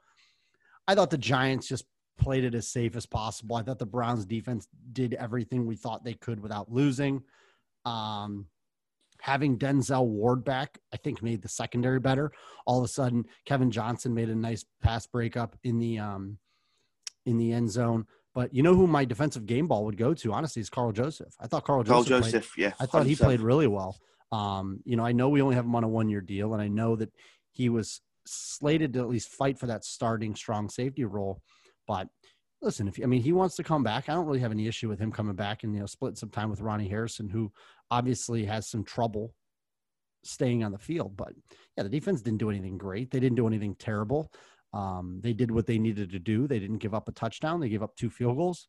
I 0.86 0.94
thought 0.94 1.10
the 1.10 1.18
Giants 1.18 1.66
just 1.66 1.84
played 2.16 2.44
it 2.44 2.54
as 2.54 2.68
safe 2.68 2.94
as 2.94 3.06
possible. 3.06 3.56
I 3.56 3.62
thought 3.62 3.78
the 3.78 3.86
Browns 3.86 4.24
defense 4.24 4.68
did 4.92 5.14
everything 5.14 5.66
we 5.66 5.74
thought 5.74 6.04
they 6.04 6.14
could 6.14 6.40
without 6.40 6.70
losing. 6.70 7.22
Um, 7.84 8.46
having 9.20 9.58
Denzel 9.58 10.06
Ward 10.06 10.44
back, 10.44 10.78
I 10.92 10.96
think 10.96 11.22
made 11.22 11.42
the 11.42 11.48
secondary 11.48 11.98
better. 11.98 12.30
All 12.66 12.78
of 12.78 12.84
a 12.84 12.88
sudden, 12.88 13.24
Kevin 13.46 13.70
Johnson 13.70 14.14
made 14.14 14.28
a 14.28 14.34
nice 14.34 14.64
pass 14.82 15.06
breakup 15.06 15.56
in 15.64 15.78
the 15.78 15.98
um, 15.98 16.38
in 17.26 17.36
the 17.36 17.52
end 17.52 17.70
zone. 17.70 18.06
But 18.34 18.54
you 18.54 18.62
know 18.62 18.74
who 18.76 18.86
my 18.86 19.04
defensive 19.04 19.46
game 19.46 19.66
ball 19.66 19.84
would 19.86 19.96
go 19.96 20.14
to? 20.14 20.32
Honestly, 20.32 20.60
is 20.60 20.70
Karl 20.70 20.92
Joseph. 20.92 21.34
I 21.40 21.46
thought 21.46 21.64
Karl 21.64 21.82
Karl 21.82 22.04
Joseph. 22.04 22.52
played- 22.54 22.62
yeah, 22.64 22.72
I 22.78 22.86
thought 22.86 23.06
he 23.06 23.14
100%. 23.14 23.18
played 23.24 23.40
really 23.40 23.66
well. 23.66 23.96
Um, 24.32 24.80
you 24.84 24.96
know, 24.96 25.04
I 25.04 25.12
know 25.12 25.28
we 25.28 25.42
only 25.42 25.56
have 25.56 25.64
him 25.64 25.74
on 25.74 25.82
a 25.84 25.88
one 25.88 26.08
year 26.08 26.20
deal, 26.20 26.52
and 26.52 26.62
I 26.62 26.68
know 26.68 26.94
that 26.96 27.12
he 27.50 27.68
was 27.68 28.00
slated 28.26 28.92
to 28.92 29.00
at 29.00 29.08
least 29.08 29.30
fight 29.30 29.58
for 29.58 29.66
that 29.66 29.84
starting 29.84 30.36
strong 30.36 30.68
safety 30.68 31.04
role. 31.04 31.42
But 31.88 32.06
listen, 32.62 32.86
if 32.86 33.00
I 33.02 33.06
mean 33.06 33.22
he 33.22 33.32
wants 33.32 33.56
to 33.56 33.64
come 33.64 33.82
back, 33.82 34.08
I 34.08 34.14
don't 34.14 34.26
really 34.26 34.38
have 34.40 34.52
any 34.52 34.68
issue 34.68 34.88
with 34.88 35.00
him 35.00 35.10
coming 35.10 35.34
back 35.34 35.64
and 35.64 35.74
you 35.74 35.80
know 35.80 35.86
splitting 35.86 36.16
some 36.16 36.30
time 36.30 36.50
with 36.50 36.60
Ronnie 36.60 36.88
Harrison, 36.88 37.28
who 37.28 37.50
obviously 37.90 38.44
has 38.44 38.68
some 38.68 38.84
trouble 38.84 39.34
staying 40.22 40.62
on 40.62 40.70
the 40.70 40.78
field. 40.78 41.16
But 41.16 41.32
yeah, 41.76 41.82
the 41.82 41.88
defense 41.88 42.20
didn't 42.22 42.38
do 42.38 42.50
anything 42.50 42.78
great. 42.78 43.10
They 43.10 43.18
didn't 43.20 43.36
do 43.36 43.46
anything 43.48 43.74
terrible. 43.74 44.30
Um, 44.72 45.20
they 45.22 45.32
did 45.32 45.50
what 45.50 45.66
they 45.66 45.78
needed 45.78 46.10
to 46.10 46.18
do. 46.18 46.46
They 46.46 46.58
didn't 46.58 46.78
give 46.78 46.94
up 46.94 47.08
a 47.08 47.12
touchdown. 47.12 47.60
They 47.60 47.68
gave 47.68 47.82
up 47.82 47.96
two 47.96 48.10
field 48.10 48.36
goals. 48.36 48.68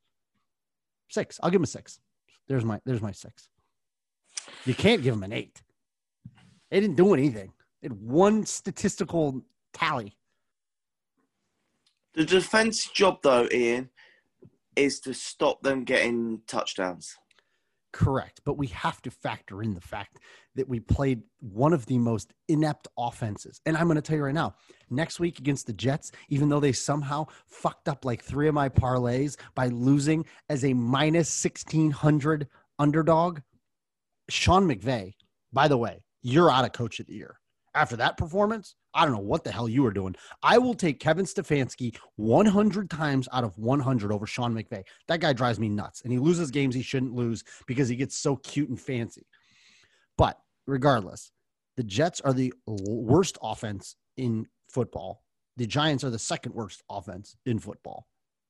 Six. 1.09 1.39
I'll 1.43 1.51
give 1.51 1.59
them 1.59 1.65
a 1.65 1.67
six. 1.67 1.99
There's 2.47 2.65
my 2.65 2.79
there's 2.85 3.01
my 3.01 3.11
six. 3.11 3.49
You 4.65 4.73
can't 4.73 5.03
give 5.03 5.13
them 5.13 5.23
an 5.23 5.33
eight. 5.33 5.61
They 6.69 6.79
didn't 6.79 6.95
do 6.95 7.13
anything. 7.13 7.53
They 7.81 7.89
had 7.89 8.01
one 8.01 8.45
statistical 8.45 9.41
tally. 9.73 10.17
The 12.13 12.25
defense 12.25 12.87
job, 12.87 13.19
though, 13.23 13.47
Ian, 13.51 13.89
is 14.75 14.99
to 15.01 15.13
stop 15.13 15.61
them 15.61 15.83
getting 15.83 16.41
touchdowns. 16.47 17.15
Correct. 17.93 18.41
But 18.45 18.57
we 18.57 18.67
have 18.67 19.01
to 19.01 19.11
factor 19.11 19.61
in 19.61 19.73
the 19.73 19.81
fact 19.81 20.19
that 20.55 20.67
we 20.67 20.79
played 20.79 21.23
one 21.39 21.73
of 21.73 21.85
the 21.85 21.97
most 21.97 22.33
inept 22.47 22.87
offenses. 22.97 23.59
And 23.65 23.75
I'm 23.75 23.87
going 23.87 23.95
to 23.95 24.01
tell 24.01 24.17
you 24.17 24.23
right 24.23 24.33
now, 24.33 24.55
next 24.89 25.19
week 25.19 25.39
against 25.39 25.67
the 25.67 25.73
Jets, 25.73 26.11
even 26.29 26.47
though 26.49 26.59
they 26.59 26.71
somehow 26.71 27.27
fucked 27.47 27.89
up 27.89 28.05
like 28.05 28.23
three 28.23 28.47
of 28.47 28.53
my 28.53 28.69
parlays 28.69 29.35
by 29.55 29.67
losing 29.67 30.25
as 30.49 30.63
a 30.63 30.73
minus 30.73 31.43
1600 31.43 32.47
underdog, 32.79 33.39
Sean 34.29 34.67
McVay, 34.67 35.13
by 35.51 35.67
the 35.67 35.77
way, 35.77 36.03
you're 36.21 36.49
out 36.49 36.65
of 36.65 36.71
coach 36.71 36.99
of 36.99 37.07
the 37.07 37.15
year. 37.15 37.40
After 37.73 37.95
that 37.97 38.17
performance, 38.17 38.75
I 38.93 39.05
don't 39.05 39.13
know 39.13 39.19
what 39.19 39.45
the 39.45 39.51
hell 39.51 39.69
you 39.69 39.83
were 39.83 39.93
doing. 39.93 40.15
I 40.43 40.57
will 40.57 40.73
take 40.73 40.99
Kevin 40.99 41.25
Stefanski 41.25 41.97
100 42.17 42.89
times 42.89 43.29
out 43.31 43.45
of 43.45 43.57
100 43.57 44.11
over 44.11 44.27
Sean 44.27 44.53
McVay. 44.53 44.83
That 45.07 45.21
guy 45.21 45.31
drives 45.31 45.59
me 45.59 45.69
nuts, 45.69 46.01
and 46.01 46.11
he 46.11 46.19
loses 46.19 46.51
games 46.51 46.75
he 46.75 46.81
shouldn't 46.81 47.13
lose 47.13 47.43
because 47.67 47.87
he 47.87 47.95
gets 47.95 48.17
so 48.17 48.35
cute 48.35 48.67
and 48.67 48.79
fancy. 48.79 49.25
But 50.17 50.37
regardless, 50.67 51.31
the 51.77 51.83
Jets 51.83 52.19
are 52.21 52.33
the 52.33 52.53
worst 52.67 53.37
offense 53.41 53.95
in 54.17 54.47
football. 54.69 55.23
The 55.55 55.65
Giants 55.65 56.03
are 56.03 56.09
the 56.09 56.19
second 56.19 56.53
worst 56.53 56.83
offense 56.89 57.37
in 57.45 57.59
football. 57.59 58.07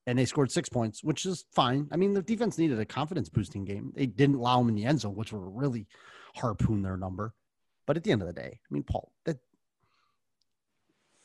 And 0.07 0.17
they 0.17 0.25
scored 0.25 0.51
six 0.51 0.67
points, 0.67 1.03
which 1.03 1.27
is 1.27 1.45
fine. 1.53 1.87
I 1.91 1.97
mean, 1.97 2.13
the 2.13 2.23
defense 2.23 2.57
needed 2.57 2.79
a 2.79 2.85
confidence 2.85 3.29
boosting 3.29 3.65
game. 3.65 3.91
They 3.95 4.07
didn't 4.07 4.35
allow 4.37 4.57
them 4.57 4.69
in 4.69 4.75
the 4.75 4.85
end 4.85 5.01
zone, 5.01 5.15
which 5.15 5.31
will 5.31 5.41
really 5.41 5.85
harpoon 6.35 6.81
their 6.81 6.97
number. 6.97 7.35
But 7.85 7.97
at 7.97 8.03
the 8.03 8.11
end 8.11 8.21
of 8.21 8.27
the 8.27 8.33
day, 8.33 8.59
I 8.63 8.73
mean, 8.73 8.83
Paul, 8.83 9.11
that 9.25 9.37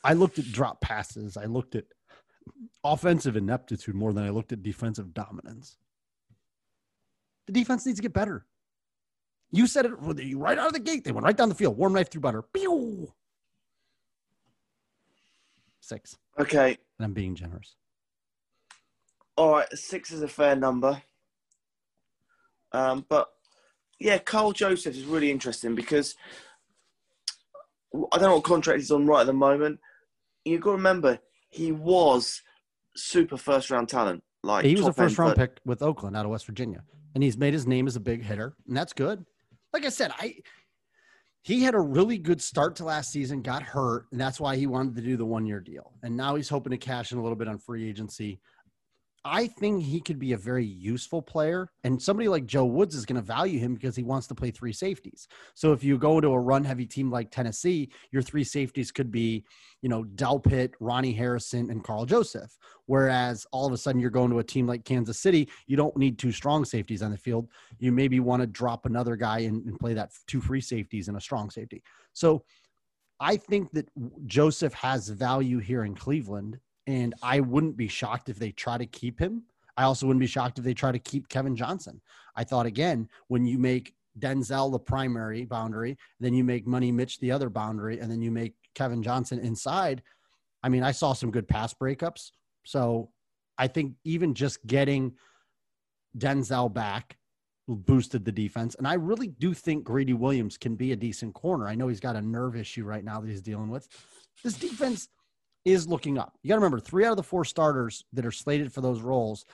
I 0.03 0.15
looked 0.15 0.39
at 0.39 0.51
drop 0.53 0.81
passes. 0.81 1.37
I 1.37 1.45
looked 1.45 1.75
at 1.75 1.85
offensive 2.85 3.37
ineptitude 3.37 3.95
more 3.95 4.13
than 4.13 4.25
I 4.25 4.31
looked 4.31 4.53
at 4.53 4.63
defensive 4.63 5.13
dominance. 5.13 5.77
The 7.47 7.53
defense 7.53 7.85
needs 7.87 7.99
to 7.99 8.03
get 8.03 8.13
better. 8.13 8.47
You 9.53 9.67
said 9.67 9.87
it 9.87 9.93
right 9.99 10.59
out 10.59 10.67
of 10.69 10.73
the 10.73 10.81
gate. 10.81 11.05
They 11.05 11.13
went 11.13 11.25
right 11.25 11.37
down 11.37 11.49
the 11.49 11.55
field, 11.55 11.77
warm 11.77 11.93
knife 11.93 12.11
through 12.11 12.23
butter. 12.23 12.43
Pew! 12.43 13.13
Six. 15.81 16.17
Okay, 16.39 16.77
And 16.99 17.05
I'm 17.05 17.13
being 17.13 17.35
generous. 17.37 17.77
all 19.37 19.53
right, 19.53 19.69
six 19.73 20.11
is 20.11 20.23
a 20.23 20.29
fair 20.29 20.57
number. 20.57 21.01
Um, 22.73 23.07
but 23.09 23.29
yeah, 23.99 24.19
Karl 24.19 24.53
Joseph 24.53 24.97
is 24.97 25.05
really 25.05 25.31
interesting 25.31 25.75
because 25.75 26.15
I 27.95 28.19
don't 28.19 28.29
know 28.29 28.35
what 28.37 28.45
contract 28.45 28.81
he's 28.81 28.91
on 28.91 29.07
right 29.07 29.23
at 29.23 29.27
the 29.27 29.33
moment. 29.33 29.81
You've 30.45 30.61
got 30.61 30.71
to 30.71 30.77
remember 30.77 31.19
he 31.49 31.73
was 31.73 32.43
super 32.95 33.37
first 33.37 33.71
round 33.71 33.89
talent. 33.89 34.23
Like 34.43 34.65
he 34.65 34.77
was 34.77 34.87
a 34.87 34.93
first 34.93 35.19
round 35.19 35.37
pick 35.37 35.59
with 35.65 35.83
Oakland 35.83 36.17
out 36.17 36.25
of 36.25 36.31
West 36.31 36.47
Virginia, 36.47 36.83
and 37.15 37.25
he's 37.25 37.37
made 37.37 37.53
his 37.53 37.67
name 37.67 37.87
as 37.87 37.97
a 37.97 38.01
big 38.01 38.23
hitter, 38.23 38.55
and 38.69 38.77
that's 38.77 38.93
good. 38.93 39.25
Like 39.73 39.85
I 39.85 39.89
said, 39.89 40.13
I 40.19 40.37
he 41.43 41.63
had 41.63 41.75
a 41.75 41.81
really 41.81 42.19
good 42.19 42.43
start 42.43 42.77
to 42.77 42.85
last 42.85 43.11
season, 43.11 43.41
got 43.41 43.63
hurt, 43.63 44.07
and 44.13 44.21
that's 44.21 44.39
why 44.41 44.57
he 44.57 44.67
wanted 44.67 44.97
to 44.97 45.03
do 45.03 45.17
the 45.17 45.25
one 45.25 45.47
year 45.47 45.61
deal, 45.61 45.95
and 46.03 46.17
now 46.17 46.37
he's 46.37 46.49
hoping 46.49 46.71
to 46.71 46.77
cash 46.77 47.13
in 47.13 47.19
a 47.19 47.23
little 47.23 47.37
bit 47.37 47.49
on 47.49 47.59
free 47.59 47.89
agency. 47.89 48.41
I 49.29 49.49
think 49.49 49.83
he 49.83 50.01
could 50.01 50.21
be 50.21 50.35
a 50.35 50.39
very 50.39 50.65
useful 50.65 51.21
player, 51.21 51.69
and 51.83 52.01
somebody 52.01 52.29
like 52.29 52.47
Joe 52.47 52.65
Woods 52.65 52.95
is 52.95 53.05
going 53.05 53.17
to 53.17 53.27
value 53.27 53.59
him 53.59 53.75
because 53.75 53.97
he 53.97 54.05
wants 54.05 54.29
to 54.29 54.37
play 54.37 54.53
three 54.53 54.73
safeties. 54.73 55.27
So 55.55 55.73
if 55.73 55.83
you 55.83 55.99
go 55.99 56.21
to 56.21 56.29
a 56.29 56.39
run 56.39 56.63
heavy 56.63 56.87
team 56.87 57.11
like 57.11 57.33
Tennessee, 57.33 57.91
your 58.13 58.23
three 58.23 58.45
safeties 58.45 58.93
could 58.93 59.11
be, 59.11 59.45
you 59.83 59.89
know, 59.89 60.05
Delpit, 60.05 60.75
Ronnie 60.79 61.13
Harrison, 61.13 61.71
and 61.71 61.83
Karl 61.83 62.07
Joseph. 62.07 62.57
Whereas 62.87 63.45
all 63.51 63.67
of 63.67 63.73
a 63.73 63.77
sudden 63.77 64.01
you're 64.01 64.11
going 64.11 64.31
to 64.31 64.39
a 64.39 64.45
team 64.45 64.69
like 64.69 64.85
Kansas 64.85 65.19
City, 65.19 65.49
you 65.67 65.77
don't 65.77 65.97
need 65.97 66.21
two 66.21 66.31
strong 66.31 66.65
safeties 66.65 67.03
on 67.03 67.11
the 67.11 67.19
field. 67.19 67.49
You 67.81 67.91
maybe 67.91 68.21
want 68.21 68.43
to 68.43 68.47
drop 68.47 68.87
another 68.87 69.17
guy 69.17 69.41
and, 69.41 69.67
and 69.67 69.79
play 69.81 69.95
that 69.95 70.13
two 70.29 70.41
free 70.41 70.61
safeties 70.61 71.09
and 71.09 71.17
a 71.17 71.21
strong 71.21 71.51
safety. 71.51 71.83
So 72.13 72.45
I 73.19 73.39
think 73.39 73.73
that 73.73 73.89
Joseph 74.27 74.75
has 74.75 75.09
value 75.09 75.59
here 75.59 75.83
in 75.83 75.97
Cleveland, 75.97 76.61
and 76.87 77.15
I 77.23 77.41
wouldn't 77.41 77.77
be 77.77 77.89
shocked 77.89 78.29
if 78.29 78.39
they 78.39 78.53
try 78.53 78.79
to 78.79 78.87
keep 78.87 79.19
him. 79.19 79.45
I 79.77 79.85
also 79.85 80.07
wouldn't 80.07 80.21
be 80.21 80.27
shocked 80.27 80.59
if 80.59 80.65
they 80.65 80.75
try 80.75 80.93
to 80.93 80.99
keep 80.99 81.29
Kevin 81.29 81.57
Johnson. 81.57 82.01
I 82.35 82.45
thought 82.45 82.67
again, 82.67 83.09
when 83.29 83.45
you 83.45 83.59
make 83.59 83.95
Denzel 84.19 84.73
the 84.73 84.79
primary 84.79 85.45
boundary, 85.45 85.99
then 86.21 86.33
you 86.33 86.45
make 86.45 86.67
Money 86.67 86.91
Mitch 86.91 87.19
the 87.21 87.31
other 87.31 87.51
boundary, 87.51 87.99
and 88.01 88.11
then 88.11 88.23
you 88.23 88.31
make 88.31 88.55
Kevin 88.75 89.03
Johnson 89.03 89.39
inside. 89.39 90.03
I 90.63 90.69
mean, 90.69 90.83
I 90.83 90.93
saw 90.93 91.13
some 91.13 91.31
good 91.31 91.47
pass 91.47 91.75
breakups. 91.75 92.31
So 92.65 93.11
I 93.59 93.67
think 93.69 93.95
even 94.05 94.35
just 94.35 94.67
getting 94.67 95.15
Denzel 96.17 96.73
back 96.73 97.19
boosted 97.69 98.25
the 98.25 98.33
defense. 98.33 98.75
And 98.77 98.87
I 98.87 98.95
really 98.95 99.29
do 99.29 99.53
think 99.53 99.85
Greedy 99.85 100.13
Williams 100.13 100.57
can 100.57 100.77
be 100.77 100.93
a 100.93 100.97
decent 100.97 101.35
corner. 101.35 101.67
I 101.69 101.75
know 101.75 101.89
he's 101.89 102.01
got 102.01 102.17
a 102.17 102.23
nerve 102.23 102.57
issue 102.57 102.85
right 102.85 103.05
now 103.05 103.21
that 103.21 103.29
he's 103.29 103.43
dealing 103.43 103.69
with. 103.69 103.89
This 104.43 104.55
defense 104.55 105.09
is 105.67 105.89
looking 105.89 106.17
up. 106.17 106.39
You 106.43 106.49
got 106.49 106.55
to 106.55 106.61
remember, 106.61 106.81
three 106.81 107.05
out 107.05 107.11
of 107.11 107.17
the 107.17 107.23
four 107.25 107.45
starters 107.45 108.05
that 108.13 108.25
are 108.25 108.31
slated 108.31 108.73
for 108.73 108.81
those 108.81 109.03
roles 109.03 109.45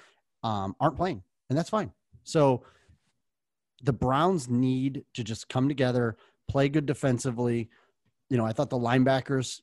um, 0.45 0.77
aren't 0.79 0.97
playing, 0.97 1.23
and 1.49 1.59
that's 1.59 1.71
fine. 1.71 1.91
So 2.23 2.63
the 3.83 3.95
Browns 3.95 4.49
need 4.49 5.05
to 5.15 5.25
just 5.25 5.49
come 5.49 5.69
together, 5.69 6.17
play 6.49 6.69
good 6.69 6.87
defensively. 6.87 7.71
You 8.29 8.37
know, 8.37 8.45
I 8.45 8.53
thought 8.53 8.71
the 8.71 8.79
linebackers, 8.79 9.63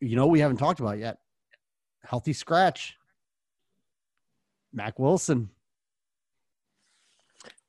you 0.00 0.14
know, 0.14 0.26
we 0.26 0.40
haven't 0.40 0.58
talked 0.58 0.78
about 0.78 0.98
yet. 0.98 1.18
Healthy 2.04 2.34
scratch. 2.34 2.94
Mack 4.72 4.98
Wilson. 4.98 5.48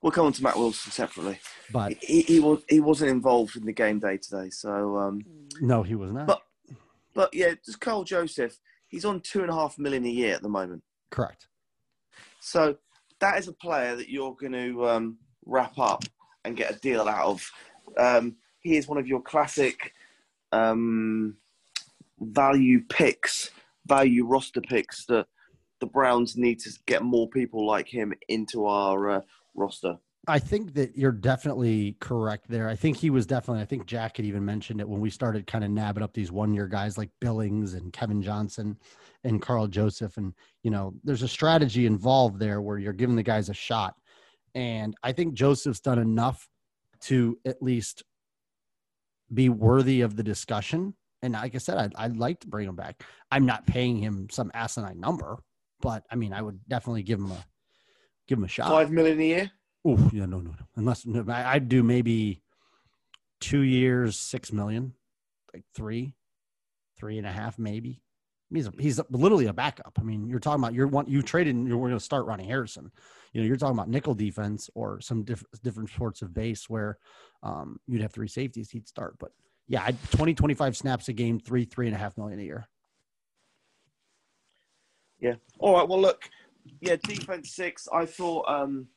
We'll 0.01 0.11
come 0.11 0.27
on 0.27 0.33
to 0.33 0.43
Mack 0.43 0.57
Wilson 0.57 0.91
separately. 0.91 1.39
But 1.71 1.93
he, 2.01 2.21
he 2.21 2.39
was 2.39 2.61
he 2.69 2.79
wasn't 2.79 3.11
involved 3.11 3.55
in 3.55 3.65
the 3.65 3.73
game 3.73 3.99
day 3.99 4.17
today, 4.17 4.49
so 4.49 4.97
um, 4.97 5.25
no, 5.59 5.83
he 5.83 5.95
was 5.95 6.11
not. 6.11 6.27
But 6.27 6.41
but 7.17 7.33
yeah, 7.33 7.55
just 7.65 7.81
Karl 7.81 8.03
Joseph. 8.03 8.59
He's 8.89 9.03
on 9.03 9.21
two 9.21 9.41
and 9.41 9.49
a 9.49 9.53
half 9.53 9.79
million 9.79 10.05
a 10.05 10.09
year 10.09 10.35
at 10.35 10.43
the 10.43 10.49
moment. 10.49 10.83
Correct. 11.09 11.47
So 12.39 12.77
that 13.19 13.39
is 13.39 13.47
a 13.47 13.53
player 13.53 13.95
that 13.95 14.07
you're 14.07 14.35
going 14.35 14.53
to 14.53 14.87
um, 14.87 15.17
wrap 15.43 15.79
up 15.79 16.03
and 16.45 16.55
get 16.55 16.75
a 16.75 16.79
deal 16.79 17.09
out 17.09 17.25
of. 17.25 17.51
Um, 17.97 18.35
he 18.59 18.77
is 18.77 18.87
one 18.87 18.99
of 18.99 19.07
your 19.07 19.21
classic 19.21 19.93
um, 20.51 21.37
value 22.19 22.81
picks, 22.87 23.49
value 23.87 24.23
roster 24.23 24.61
picks 24.61 25.05
that 25.07 25.25
the 25.79 25.87
Browns 25.87 26.37
need 26.37 26.59
to 26.59 26.71
get 26.85 27.01
more 27.01 27.27
people 27.29 27.65
like 27.65 27.87
him 27.87 28.13
into 28.29 28.67
our 28.67 29.09
uh, 29.09 29.21
roster. 29.55 29.97
I 30.29 30.39
think 30.39 30.73
that 30.73 30.97
you're 30.97 31.13
definitely 31.13 31.95
correct 32.01 32.49
there. 32.49 32.67
I 32.67 32.75
think 32.75 32.97
he 32.97 33.09
was 33.09 33.25
definitely, 33.25 33.61
I 33.61 33.65
think 33.65 33.85
Jack 33.85 34.17
had 34.17 34.25
even 34.25 34.43
mentioned 34.43 34.81
it 34.81 34.89
when 34.89 34.99
we 34.99 35.09
started 35.09 35.47
kind 35.47 35.63
of 35.63 35.71
nabbing 35.71 36.03
up 36.03 36.13
these 36.13 36.33
one 36.33 36.53
year 36.53 36.67
guys 36.67 36.97
like 36.97 37.09
Billings 37.21 37.75
and 37.75 37.93
Kevin 37.93 38.21
Johnson 38.21 38.77
and 39.23 39.41
Karl 39.41 39.67
Joseph. 39.67 40.17
And, 40.17 40.33
you 40.63 40.71
know, 40.71 40.93
there's 41.05 41.23
a 41.23 41.29
strategy 41.29 41.85
involved 41.85 42.39
there 42.39 42.61
where 42.61 42.77
you're 42.77 42.91
giving 42.91 43.15
the 43.15 43.23
guys 43.23 43.47
a 43.47 43.53
shot. 43.53 43.95
And 44.53 44.95
I 45.01 45.13
think 45.13 45.33
Joseph's 45.33 45.79
done 45.79 45.99
enough 45.99 46.45
to 47.01 47.37
at 47.45 47.61
least 47.61 48.03
be 49.33 49.47
worthy 49.47 50.01
of 50.01 50.17
the 50.17 50.23
discussion. 50.23 50.93
And 51.21 51.33
like 51.33 51.55
I 51.55 51.59
said, 51.59 51.77
I'd, 51.77 51.95
I'd 51.95 52.17
like 52.17 52.41
to 52.41 52.47
bring 52.47 52.67
him 52.67 52.75
back. 52.75 53.01
I'm 53.31 53.45
not 53.45 53.65
paying 53.65 53.97
him 53.97 54.27
some 54.29 54.51
asinine 54.53 54.99
number, 54.99 55.39
but 55.81 56.03
I 56.11 56.15
mean, 56.15 56.33
I 56.33 56.41
would 56.41 56.59
definitely 56.67 57.03
give 57.03 57.19
him 57.19 57.31
a 57.31 57.45
give 58.27 58.37
him 58.37 58.43
a 58.43 58.49
shot. 58.49 58.69
Five 58.69 58.91
million 58.91 59.19
a 59.19 59.23
year. 59.23 59.51
Oh 59.85 60.09
yeah, 60.11 60.25
no, 60.25 60.39
no, 60.39 60.51
no. 60.51 60.65
Unless 60.75 61.05
no, 61.05 61.23
I'd 61.27 61.69
do 61.69 61.83
maybe 61.83 62.41
two 63.39 63.61
years, 63.61 64.17
six 64.17 64.51
million, 64.51 64.93
like 65.53 65.63
three, 65.75 66.15
three 66.97 67.17
and 67.17 67.27
a 67.27 67.31
half, 67.31 67.57
maybe. 67.57 68.01
He's 68.53 68.67
a, 68.67 68.73
he's 68.79 68.99
a, 68.99 69.05
literally 69.09 69.47
a 69.47 69.53
backup. 69.53 69.97
I 69.99 70.03
mean, 70.03 70.29
you're 70.29 70.39
talking 70.39 70.63
about 70.63 70.73
you're 70.73 70.87
one 70.87 71.07
you 71.07 71.21
traded. 71.21 71.55
And 71.55 71.67
you're 71.67 71.77
going 71.77 71.91
to 71.91 71.99
start 71.99 72.25
Ronnie 72.25 72.47
Harrison. 72.47 72.91
You 73.33 73.41
know, 73.41 73.47
you're 73.47 73.57
talking 73.57 73.75
about 73.75 73.89
nickel 73.89 74.13
defense 74.13 74.69
or 74.73 75.01
some 75.01 75.23
diff, 75.23 75.43
different 75.63 75.89
sorts 75.89 76.21
of 76.21 76.33
base 76.33 76.69
where 76.69 76.97
um, 77.43 77.77
you'd 77.87 78.01
have 78.01 78.13
three 78.13 78.29
safeties. 78.29 78.69
He'd 78.71 78.87
start, 78.87 79.15
but 79.19 79.31
yeah, 79.67 79.83
I'd 79.85 79.97
20, 80.11 80.33
25 80.33 80.77
snaps 80.77 81.09
a 81.09 81.13
game, 81.13 81.39
three, 81.39 81.65
three 81.65 81.87
and 81.87 81.95
a 81.95 81.99
half 81.99 82.17
million 82.17 82.39
a 82.39 82.43
year. 82.43 82.67
Yeah. 85.19 85.35
All 85.59 85.75
right. 85.75 85.87
Well, 85.87 86.01
look. 86.01 86.29
Yeah, 86.81 86.97
defense 87.01 87.55
six. 87.55 87.87
I 87.93 88.05
thought 88.05 88.45
um, 88.49 88.87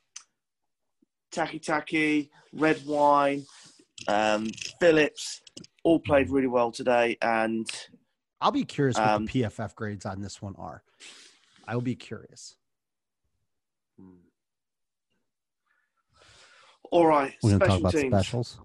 Takitaki, 1.31 2.29
Redwine, 2.53 3.45
um, 4.07 4.47
Phillips 4.79 5.41
all 5.83 5.99
played 5.99 6.29
really 6.29 6.47
well 6.47 6.71
today. 6.71 7.17
And 7.21 7.67
I'll 8.39 8.51
be 8.51 8.65
curious 8.65 8.97
what 8.97 9.07
um, 9.07 9.25
the 9.25 9.41
PFF 9.43 9.75
grades 9.75 10.05
on 10.05 10.21
this 10.21 10.41
one 10.41 10.55
are. 10.57 10.83
I 11.67 11.75
will 11.75 11.81
be 11.81 11.95
curious. 11.95 12.55
All 16.91 17.05
right. 17.05 17.33
We're 17.41 17.57
going 17.57 17.59
to 17.61 17.67
talk 17.67 17.79
about 17.79 17.93
teams. 17.93 18.13
specials. 18.13 18.59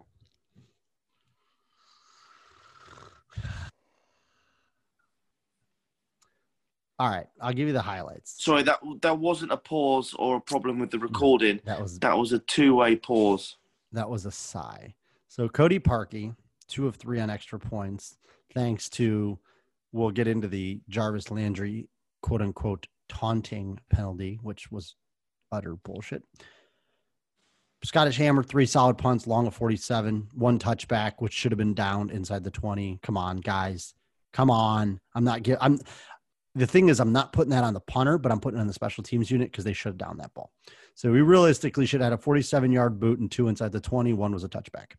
All 6.98 7.10
right, 7.10 7.26
I'll 7.40 7.52
give 7.52 7.66
you 7.66 7.74
the 7.74 7.82
highlights. 7.82 8.42
Sorry, 8.42 8.62
that 8.62 8.80
that 9.02 9.18
wasn't 9.18 9.52
a 9.52 9.56
pause 9.56 10.14
or 10.18 10.36
a 10.36 10.40
problem 10.40 10.78
with 10.78 10.90
the 10.90 10.98
recording. 10.98 11.60
That 11.64 11.80
was 11.80 11.98
that 11.98 12.16
was 12.16 12.32
a 12.32 12.38
two-way 12.38 12.96
pause. 12.96 13.56
That 13.92 14.08
was 14.08 14.24
a 14.24 14.30
sigh. 14.30 14.94
So 15.28 15.48
Cody 15.48 15.78
Parkey, 15.78 16.34
two 16.68 16.86
of 16.86 16.96
three 16.96 17.20
on 17.20 17.28
extra 17.28 17.58
points, 17.58 18.16
thanks 18.54 18.88
to 18.90 19.38
we'll 19.92 20.10
get 20.10 20.26
into 20.26 20.48
the 20.48 20.80
Jarvis 20.88 21.30
Landry 21.30 21.88
quote 22.22 22.40
unquote 22.40 22.86
taunting 23.08 23.78
penalty, 23.90 24.38
which 24.42 24.70
was 24.72 24.96
utter 25.52 25.76
bullshit. 25.76 26.22
Scottish 27.84 28.16
Hammer, 28.16 28.42
three 28.42 28.66
solid 28.66 28.98
punts, 28.98 29.26
long 29.26 29.46
of 29.46 29.54
47, 29.54 30.28
one 30.34 30.58
touchback, 30.58 31.12
which 31.18 31.32
should 31.32 31.52
have 31.52 31.58
been 31.58 31.74
down 31.74 32.10
inside 32.10 32.42
the 32.42 32.50
20. 32.50 32.98
Come 33.02 33.16
on, 33.16 33.36
guys. 33.36 33.94
Come 34.32 34.50
on. 34.50 34.98
I'm 35.14 35.24
not 35.24 35.42
get 35.42 35.58
I'm 35.60 35.78
the 36.56 36.66
thing 36.66 36.88
is, 36.88 37.00
I'm 37.00 37.12
not 37.12 37.32
putting 37.32 37.50
that 37.50 37.64
on 37.64 37.74
the 37.74 37.80
punter, 37.80 38.16
but 38.16 38.32
I'm 38.32 38.40
putting 38.40 38.58
it 38.58 38.62
on 38.62 38.66
the 38.66 38.72
special 38.72 39.04
teams 39.04 39.30
unit 39.30 39.52
because 39.52 39.64
they 39.64 39.74
shut 39.74 39.98
down 39.98 40.16
that 40.18 40.32
ball. 40.32 40.50
So 40.94 41.12
we 41.12 41.20
realistically 41.20 41.84
should 41.84 42.00
have 42.00 42.12
had 42.12 42.18
a 42.18 42.22
47 42.22 42.72
yard 42.72 42.98
boot 42.98 43.18
and 43.18 43.30
two 43.30 43.48
inside 43.48 43.72
the 43.72 43.80
20. 43.80 44.14
One 44.14 44.32
was 44.32 44.42
a 44.42 44.48
touchback. 44.48 44.92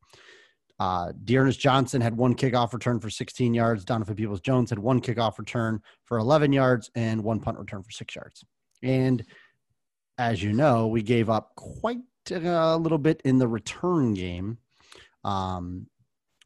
Uh, 0.79 1.11
D'Ernest 1.25 1.59
Johnson 1.59 2.01
had 2.01 2.15
one 2.15 2.35
kickoff 2.35 2.73
return 2.73 2.99
for 2.99 3.09
16 3.09 3.55
yards. 3.55 3.83
Donovan 3.83 4.15
Peoples 4.15 4.41
Jones 4.41 4.69
had 4.69 4.77
one 4.77 5.01
kickoff 5.01 5.39
return 5.39 5.81
for 6.05 6.19
11 6.19 6.53
yards 6.53 6.91
and 6.93 7.23
one 7.23 7.39
punt 7.39 7.57
return 7.57 7.81
for 7.81 7.89
six 7.89 8.15
yards. 8.15 8.45
And 8.83 9.23
as 10.19 10.43
you 10.43 10.53
know, 10.53 10.87
we 10.87 11.01
gave 11.01 11.31
up 11.31 11.53
quite 11.55 11.97
a 12.29 12.77
little 12.77 12.99
bit 12.99 13.21
in 13.25 13.39
the 13.39 13.47
return 13.47 14.13
game. 14.13 14.59
Um, 15.23 15.87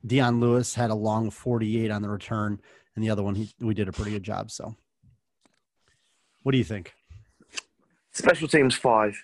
Dion 0.06 0.40
Lewis 0.40 0.74
had 0.74 0.90
a 0.90 0.96
long 0.96 1.30
48 1.30 1.92
on 1.92 2.02
the 2.02 2.10
return, 2.10 2.62
and 2.96 3.04
the 3.04 3.10
other 3.10 3.24
one 3.24 3.36
he, 3.36 3.52
we 3.60 3.74
did 3.74 3.90
a 3.90 3.92
pretty 3.92 4.12
good 4.12 4.24
job. 4.24 4.50
So 4.50 4.76
what 6.44 6.52
do 6.52 6.58
you 6.58 6.64
think? 6.64 6.94
Special 8.12 8.48
teams 8.48 8.76
five. 8.76 9.24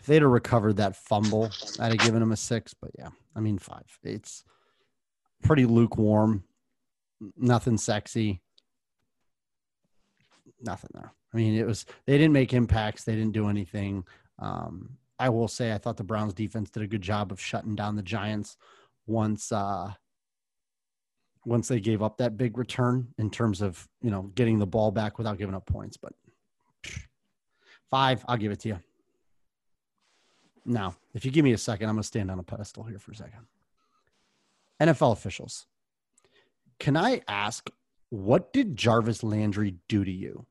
If 0.00 0.06
they'd 0.06 0.22
have 0.22 0.30
recovered 0.30 0.76
that 0.76 0.96
fumble, 0.96 1.50
I'd 1.78 1.92
have 1.92 1.98
given 1.98 2.20
them 2.20 2.32
a 2.32 2.36
six. 2.36 2.74
But 2.74 2.90
yeah, 2.98 3.10
I 3.36 3.40
mean 3.40 3.58
five. 3.58 3.98
It's 4.02 4.44
pretty 5.42 5.66
lukewarm. 5.66 6.44
Nothing 7.36 7.76
sexy. 7.76 8.40
Nothing 10.62 10.90
there. 10.94 11.12
I 11.32 11.36
mean, 11.36 11.54
it 11.54 11.66
was 11.66 11.84
they 12.06 12.16
didn't 12.16 12.32
make 12.32 12.54
impacts. 12.54 13.04
They 13.04 13.14
didn't 13.14 13.32
do 13.32 13.48
anything. 13.48 14.04
Um, 14.38 14.96
I 15.18 15.28
will 15.28 15.48
say 15.48 15.72
I 15.72 15.78
thought 15.78 15.96
the 15.96 16.04
Browns 16.04 16.32
defense 16.32 16.70
did 16.70 16.82
a 16.82 16.86
good 16.86 17.02
job 17.02 17.32
of 17.32 17.40
shutting 17.40 17.74
down 17.74 17.96
the 17.96 18.02
Giants 18.02 18.56
once 19.06 19.50
uh, 19.52 19.92
once 21.48 21.66
they 21.68 21.80
gave 21.80 22.02
up 22.02 22.18
that 22.18 22.36
big 22.36 22.58
return 22.58 23.08
in 23.16 23.30
terms 23.30 23.62
of 23.62 23.88
you 24.02 24.10
know 24.10 24.30
getting 24.34 24.58
the 24.58 24.66
ball 24.66 24.90
back 24.90 25.18
without 25.18 25.38
giving 25.38 25.54
up 25.54 25.66
points. 25.66 25.96
But 25.96 26.12
five, 27.90 28.24
I'll 28.28 28.36
give 28.36 28.52
it 28.52 28.60
to 28.60 28.68
you. 28.68 28.80
Now, 30.64 30.96
if 31.14 31.24
you 31.24 31.30
give 31.30 31.44
me 31.44 31.52
a 31.52 31.58
second, 31.58 31.88
I'm 31.88 31.94
going 31.94 32.02
to 32.02 32.06
stand 32.06 32.30
on 32.30 32.38
a 32.38 32.42
pedestal 32.42 32.84
here 32.84 32.98
for 32.98 33.12
a 33.12 33.16
second. 33.16 33.46
NFL 34.80 35.12
officials, 35.12 35.66
can 36.78 36.96
I 36.96 37.22
ask 37.26 37.70
what 38.10 38.52
did 38.52 38.76
Jarvis 38.76 39.22
Landry 39.22 39.76
do 39.88 40.04
to 40.04 40.10
you? 40.10 40.46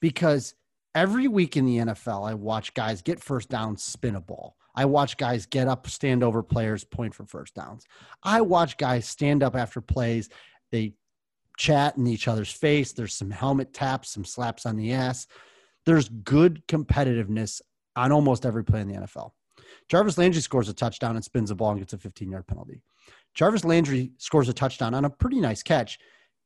Because 0.00 0.54
every 0.94 1.28
week 1.28 1.56
in 1.56 1.64
the 1.64 1.78
NFL, 1.78 2.28
I 2.28 2.34
watch 2.34 2.74
guys 2.74 3.02
get 3.02 3.20
first 3.20 3.48
down, 3.48 3.76
spin 3.76 4.16
a 4.16 4.20
ball. 4.20 4.56
I 4.74 4.84
watch 4.86 5.16
guys 5.16 5.46
get 5.46 5.68
up, 5.68 5.88
stand 5.88 6.22
over 6.22 6.42
players, 6.42 6.84
point 6.84 7.14
for 7.14 7.24
first 7.24 7.54
downs. 7.54 7.84
I 8.22 8.40
watch 8.40 8.76
guys 8.76 9.06
stand 9.06 9.42
up 9.42 9.54
after 9.54 9.80
plays. 9.80 10.28
They 10.72 10.94
chat 11.56 11.96
in 11.96 12.06
each 12.06 12.26
other's 12.26 12.50
face. 12.50 12.92
There's 12.92 13.14
some 13.14 13.30
helmet 13.30 13.72
taps, 13.72 14.10
some 14.10 14.24
slaps 14.24 14.66
on 14.66 14.76
the 14.76 14.92
ass. 14.92 15.26
There's 15.86 16.08
good 16.08 16.66
competitiveness 16.66 17.60
on 17.96 18.10
almost 18.10 18.44
every 18.44 18.64
play 18.64 18.80
in 18.80 18.88
the 18.88 19.00
NFL. 19.00 19.30
Jarvis 19.88 20.18
Landry 20.18 20.40
scores 20.40 20.68
a 20.68 20.74
touchdown 20.74 21.16
and 21.16 21.24
spins 21.24 21.50
the 21.50 21.54
ball 21.54 21.70
and 21.70 21.78
gets 21.78 21.92
a 21.92 21.98
15 21.98 22.30
yard 22.30 22.46
penalty. 22.46 22.82
Jarvis 23.34 23.64
Landry 23.64 24.12
scores 24.18 24.48
a 24.48 24.52
touchdown 24.52 24.94
on 24.94 25.04
a 25.04 25.10
pretty 25.10 25.40
nice 25.40 25.62
catch 25.62 25.98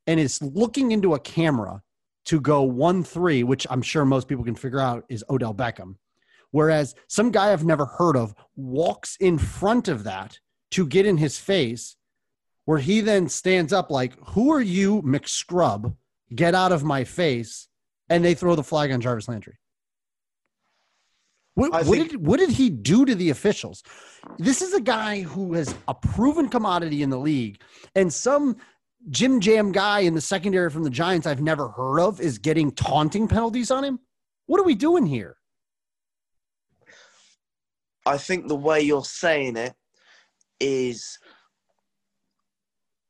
and 0.07 0.19
is 0.19 0.43
looking 0.43 0.93
into 0.93 1.15
a 1.15 1.21
camera 1.21 1.83
to 2.27 2.41
go 2.41 2.63
1 2.63 3.05
3, 3.05 3.43
which 3.45 3.67
I'm 3.71 3.83
sure 3.83 4.05
most 4.05 4.29
people 4.29 4.45
can 4.45 4.55
figure 4.55 4.81
out 4.81 5.05
is 5.09 5.25
Odell 5.31 5.55
Beckham. 5.55 5.95
Whereas 6.51 6.95
some 7.09 7.31
guy 7.31 7.53
I've 7.53 7.65
never 7.65 7.87
heard 7.87 8.17
of 8.17 8.35
walks 8.57 9.17
in 9.21 9.39
front 9.39 9.89
of 9.89 10.05
that 10.05 10.39
to 10.73 10.87
get 10.87 11.07
in 11.07 11.17
his 11.17 11.39
face 11.39 11.97
where 12.65 12.79
he 12.79 13.01
then 13.01 13.29
stands 13.29 13.73
up 13.73 13.91
like, 13.91 14.15
"Who 14.31 14.53
are 14.53 14.61
you, 14.61 15.01
McScrub? 15.03 15.97
Get 16.35 16.55
out 16.55 16.73
of 16.73 16.85
my 16.85 17.05
face!" 17.05 17.69
And 18.11 18.25
they 18.25 18.35
throw 18.35 18.55
the 18.55 18.63
flag 18.63 18.93
on 18.93 19.01
Jarvis 19.01 19.29
Landry. 19.29 19.59
What, 21.55 21.73
what 21.87 21.99
did 21.99 22.25
what 22.25 22.39
did 22.39 22.51
he 22.51 22.71
do 22.71 23.05
to 23.05 23.17
the 23.17 23.31
officials? 23.31 23.83
This 24.39 24.63
is 24.63 24.75
a 24.75 24.81
guy 24.81 25.23
who 25.23 25.55
has 25.55 25.75
a 25.89 25.95
proven 25.95 26.49
commodity 26.49 27.03
in 27.03 27.11
the 27.11 27.19
league, 27.19 27.61
and 27.97 28.13
some 28.13 28.59
Jim 29.11 29.41
Jam 29.41 29.73
guy 29.73 30.01
in 30.01 30.15
the 30.15 30.21
secondary 30.21 30.71
from 30.71 30.85
the 30.85 30.91
Giants 30.91 31.27
I've 31.27 31.41
never 31.41 31.71
heard 31.71 32.01
of 32.01 32.21
is 32.21 32.39
getting 32.39 32.71
taunting 32.71 33.27
penalties 33.27 33.71
on 33.71 33.83
him. 33.83 33.99
What 34.47 34.61
are 34.61 34.65
we 34.65 34.75
doing 34.75 35.07
here? 35.07 35.38
I 38.09 38.17
think 38.17 38.49
the 38.49 38.57
way 38.57 38.81
you're 38.81 39.05
saying 39.05 39.59
it 39.59 39.75
is 40.59 41.19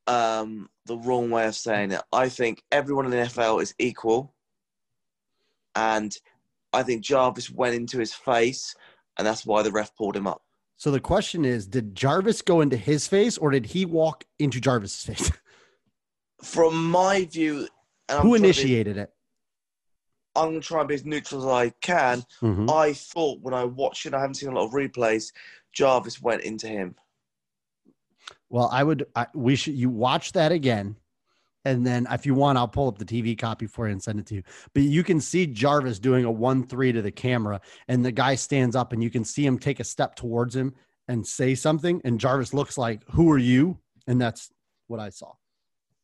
um, 0.07 0.69
the 0.87 0.97
wrong 0.97 1.29
way 1.29 1.47
of 1.47 1.55
saying 1.55 1.91
it. 1.91 2.01
I 2.11 2.27
think 2.27 2.61
everyone 2.69 3.05
in 3.05 3.11
the 3.11 3.17
NFL 3.17 3.61
is 3.61 3.73
equal, 3.79 4.33
and 5.73 6.13
I 6.73 6.83
think 6.83 7.01
Jarvis 7.01 7.49
went 7.49 7.75
into 7.75 7.97
his 7.97 8.13
face, 8.13 8.75
and 9.17 9.25
that's 9.25 9.45
why 9.45 9.63
the 9.63 9.71
ref 9.71 9.95
pulled 9.95 10.17
him 10.17 10.27
up. 10.27 10.41
So 10.75 10.91
the 10.91 10.99
question 10.99 11.45
is, 11.45 11.65
did 11.65 11.95
Jarvis 11.95 12.41
go 12.41 12.59
into 12.59 12.75
his 12.75 13.07
face 13.07 13.37
or 13.37 13.51
did 13.51 13.67
he 13.67 13.85
walk 13.85 14.25
into 14.37 14.59
Jarvis's 14.59 15.03
face? 15.03 15.31
From 16.43 16.89
my 16.89 17.23
view, 17.23 17.69
Who 18.21 18.35
initiated 18.35 18.97
it? 18.97 19.13
I'm 20.35 20.49
going 20.49 20.61
to 20.61 20.67
try 20.67 20.79
and 20.79 20.87
be 20.87 20.95
as 20.95 21.05
neutral 21.05 21.41
as 21.41 21.47
I 21.47 21.69
can. 21.81 22.23
Mhm. 22.41 22.69
I 22.71 22.93
thought 22.93 23.41
when 23.41 23.53
I 23.53 23.63
watched 23.65 24.05
it, 24.05 24.13
I 24.13 24.19
haven't 24.19 24.35
seen 24.35 24.49
a 24.49 24.53
lot 24.53 24.65
of 24.65 24.71
replays. 24.71 25.31
Jarvis 25.73 26.21
went 26.21 26.43
into 26.43 26.67
him. 26.67 26.95
Well, 28.49 28.69
I 28.71 28.83
would. 28.83 29.05
I, 29.15 29.27
we 29.33 29.55
should. 29.55 29.75
You 29.75 29.89
watch 29.89 30.31
that 30.33 30.51
again, 30.51 30.95
and 31.65 31.85
then 31.85 32.07
if 32.09 32.25
you 32.25 32.33
want, 32.33 32.57
I'll 32.57 32.67
pull 32.67 32.87
up 32.87 32.97
the 32.97 33.05
TV 33.05 33.37
copy 33.37 33.67
for 33.67 33.87
you 33.87 33.91
and 33.91 34.01
send 34.01 34.19
it 34.19 34.25
to 34.27 34.35
you. 34.35 34.43
But 34.73 34.83
you 34.83 35.03
can 35.03 35.19
see 35.21 35.45
Jarvis 35.45 35.99
doing 35.99 36.25
a 36.25 36.31
one-three 36.31 36.91
to 36.93 37.01
the 37.01 37.11
camera, 37.11 37.61
and 37.87 38.03
the 38.03 38.11
guy 38.11 38.35
stands 38.35 38.75
up, 38.75 38.91
and 38.91 39.03
you 39.03 39.09
can 39.09 39.23
see 39.23 39.45
him 39.45 39.59
take 39.59 39.79
a 39.79 39.83
step 39.83 40.15
towards 40.15 40.55
him 40.55 40.73
and 41.07 41.25
say 41.25 41.53
something, 41.53 42.01
and 42.03 42.19
Jarvis 42.19 42.53
looks 42.53 42.77
like, 42.77 43.03
"Who 43.11 43.31
are 43.31 43.37
you?" 43.37 43.77
And 44.07 44.19
that's 44.19 44.51
what 44.87 44.99
I 44.99 45.09
saw. 45.09 45.33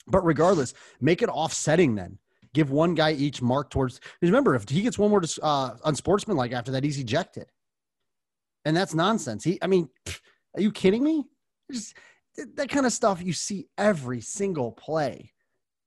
But 0.08 0.24
regardless, 0.24 0.76
make 1.02 1.24
it 1.24 1.30
offsetting 1.30 1.96
then. 1.96 2.20
Give 2.56 2.72
one 2.72 2.96
guy 2.96 3.12
each 3.12 3.42
mark 3.42 3.70
towards. 3.70 4.00
Because 4.00 4.32
remember, 4.32 4.56
if 4.56 4.68
he 4.70 4.82
gets 4.82 4.98
one 4.98 5.12
more 5.12 5.22
uh, 5.44 5.72
unsportsmanlike 5.84 6.54
after 6.54 6.72
that, 6.72 6.86
he's 6.86 6.98
ejected, 6.98 7.52
and 8.64 8.76
that's 8.76 8.94
nonsense. 8.94 9.44
He, 9.44 9.60
I 9.62 9.68
mean, 9.68 9.90
are 10.56 10.62
you 10.62 10.72
kidding 10.72 11.04
me? 11.04 11.26
Just 11.70 11.96
that 12.56 12.70
kind 12.70 12.86
of 12.86 12.94
stuff 12.94 13.22
you 13.22 13.34
see 13.34 13.68
every 13.78 14.22
single 14.22 14.72
play. 14.72 15.34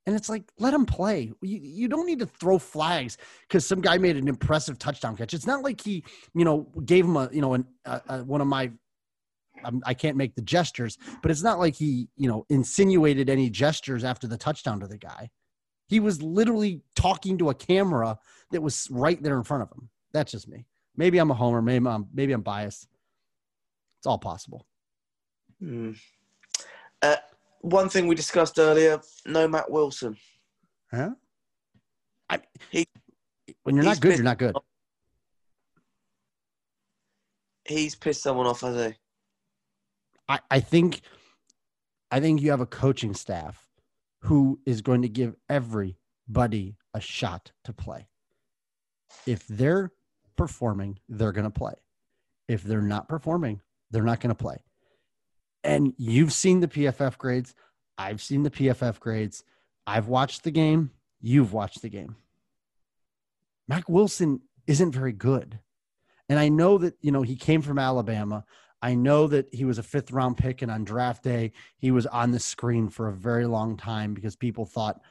And 0.05 0.15
it's 0.15 0.29
like, 0.29 0.43
let 0.57 0.73
him 0.73 0.85
play. 0.85 1.31
You, 1.41 1.59
you 1.61 1.87
don't 1.87 2.05
need 2.05 2.19
to 2.19 2.25
throw 2.25 2.57
flags 2.57 3.17
because 3.47 3.65
some 3.65 3.81
guy 3.81 3.97
made 3.97 4.17
an 4.17 4.27
impressive 4.27 4.77
touchdown 4.77 5.15
catch. 5.15 5.33
It's 5.33 5.47
not 5.47 5.63
like 5.63 5.81
he, 5.81 6.03
you 6.33 6.45
know, 6.45 6.67
gave 6.85 7.05
him 7.05 7.15
a, 7.15 7.29
you 7.31 7.41
know, 7.41 7.53
an, 7.53 7.65
a, 7.85 8.01
a, 8.09 8.23
one 8.23 8.41
of 8.41 8.47
my, 8.47 8.71
I'm, 9.63 9.81
I 9.85 9.93
can't 9.93 10.17
make 10.17 10.35
the 10.35 10.41
gestures, 10.41 10.97
but 11.21 11.31
it's 11.31 11.43
not 11.43 11.59
like 11.59 11.75
he, 11.75 12.09
you 12.15 12.27
know, 12.27 12.45
insinuated 12.49 13.29
any 13.29 13.49
gestures 13.49 14.03
after 14.03 14.27
the 14.27 14.37
touchdown 14.37 14.79
to 14.79 14.87
the 14.87 14.97
guy. 14.97 15.29
He 15.89 15.99
was 15.99 16.21
literally 16.21 16.81
talking 16.95 17.39
to 17.39 17.49
a 17.49 17.55
camera 17.55 18.19
that 18.51 18.61
was 18.61 18.87
right 18.91 19.21
there 19.21 19.37
in 19.37 19.43
front 19.43 19.63
of 19.63 19.71
him. 19.71 19.89
That's 20.13 20.31
just 20.31 20.47
me. 20.47 20.67
Maybe 20.95 21.17
I'm 21.17 21.31
a 21.31 21.33
homer. 21.33 21.63
Maybe 21.63 21.87
I'm, 21.87 22.07
maybe 22.13 22.31
I'm 22.31 22.41
biased. 22.43 22.87
It's 23.97 24.05
all 24.05 24.19
possible. 24.19 24.67
Hmm. 25.59 25.93
Uh, 27.01 27.15
one 27.61 27.89
thing 27.89 28.07
we 28.07 28.13
discussed 28.15 28.59
earlier: 28.59 29.01
no 29.25 29.47
Mack 29.47 29.67
Wilson. 29.69 30.15
Huh? 30.91 31.11
I, 32.29 32.39
He- 32.69 32.87
when 33.63 33.75
you're 33.75 33.83
not 33.83 33.99
good, 33.99 34.09
been- 34.09 34.17
you're 34.17 34.23
not 34.23 34.37
good. 34.37 34.55
He's 37.65 37.95
pissed 37.95 38.21
someone 38.21 38.45
off, 38.47 38.61
has 38.61 38.91
he? 38.91 38.95
I, 40.27 40.39
I 40.51 40.59
think 40.59 41.01
I 42.11 42.19
think 42.19 42.41
you 42.41 42.51
have 42.51 42.61
a 42.61 42.65
coaching 42.65 43.13
staff 43.13 43.68
who 44.21 44.59
is 44.65 44.81
going 44.81 45.01
to 45.01 45.09
give 45.09 45.35
everybody 45.47 46.75
a 46.93 46.99
shot 46.99 47.51
to 47.63 47.73
play. 47.73 48.07
If 49.25 49.47
they're 49.47 49.91
performing, 50.35 50.99
they're 51.07 51.31
going 51.31 51.45
to 51.45 51.49
play. 51.49 51.73
If 52.47 52.63
they're 52.63 52.81
not 52.81 53.07
performing, 53.07 53.61
they're 53.91 54.03
not 54.03 54.19
going 54.19 54.35
to 54.35 54.43
play. 54.43 54.57
And 55.63 55.93
you've 55.97 56.33
seen 56.33 56.59
the 56.59 56.67
PFF 56.67 57.17
grades. 57.17 57.53
I've 57.97 58.21
seen 58.21 58.43
the 58.43 58.49
PFF 58.49 58.99
grades. 58.99 59.43
I've 59.85 60.07
watched 60.07 60.43
the 60.43 60.51
game. 60.51 60.91
You've 61.21 61.53
watched 61.53 61.81
the 61.81 61.89
game. 61.89 62.15
Mack 63.67 63.89
Wilson 63.89 64.41
isn't 64.67 64.91
very 64.91 65.11
good. 65.11 65.59
And 66.29 66.39
I 66.39 66.49
know 66.49 66.77
that, 66.77 66.95
you 67.01 67.11
know, 67.11 67.23
he 67.23 67.35
came 67.35 67.61
from 67.61 67.79
Alabama. 67.79 68.45
I 68.81 68.95
know 68.95 69.27
that 69.27 69.53
he 69.53 69.65
was 69.65 69.77
a 69.77 69.83
fifth 69.83 70.11
round 70.11 70.37
pick, 70.37 70.61
and 70.61 70.71
on 70.71 70.83
draft 70.85 71.23
day, 71.23 71.51
he 71.77 71.91
was 71.91 72.05
on 72.05 72.31
the 72.31 72.39
screen 72.39 72.89
for 72.89 73.09
a 73.09 73.13
very 73.13 73.45
long 73.45 73.75
time 73.77 74.13
because 74.13 74.35
people 74.35 74.65
thought, 74.65 75.01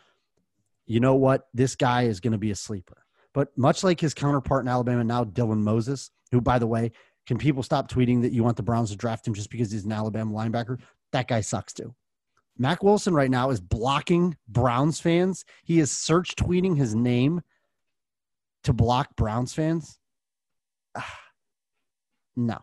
you 0.87 1.01
know 1.01 1.15
what, 1.15 1.49
this 1.53 1.77
guy 1.77 2.05
is 2.05 2.21
going 2.21 2.33
to 2.33 2.39
be 2.39 2.51
a 2.51 2.57
sleeper. 2.57 3.05
But 3.35 3.57
much 3.57 3.85
like 3.85 4.01
his 4.01 4.15
counterpart 4.15 4.65
in 4.65 4.69
Alabama 4.69 5.05
now, 5.05 5.25
Dylan 5.25 5.59
Moses, 5.59 6.11
who, 6.33 6.41
by 6.41 6.59
the 6.59 6.67
way, 6.67 6.93
can 7.27 7.37
people 7.37 7.63
stop 7.63 7.91
tweeting 7.91 8.23
that 8.23 8.33
you 8.33 8.43
want 8.43 8.57
the 8.57 8.63
Browns 8.63 8.91
to 8.91 8.97
draft 8.97 9.27
him 9.27 9.35
just 9.35 9.51
because 9.51 9.71
he's 9.71 9.85
an 9.85 9.93
Alabama 9.93 10.33
linebacker? 10.33 10.81
That 11.13 11.29
guy 11.29 11.43
sucks 11.43 11.75
too. 11.75 11.95
Mack 12.57 12.83
Wilson 12.83 13.15
right 13.15 13.31
now 13.31 13.51
is 13.51 13.61
blocking 13.61 14.37
Browns 14.49 14.99
fans. 14.99 15.45
He 15.63 15.79
is 15.79 15.93
search 15.93 16.35
tweeting 16.37 16.77
his 16.77 16.95
name 16.95 17.43
to 18.65 18.73
block 18.73 19.15
Browns 19.17 19.53
fans. 19.55 19.99
No, 22.41 22.59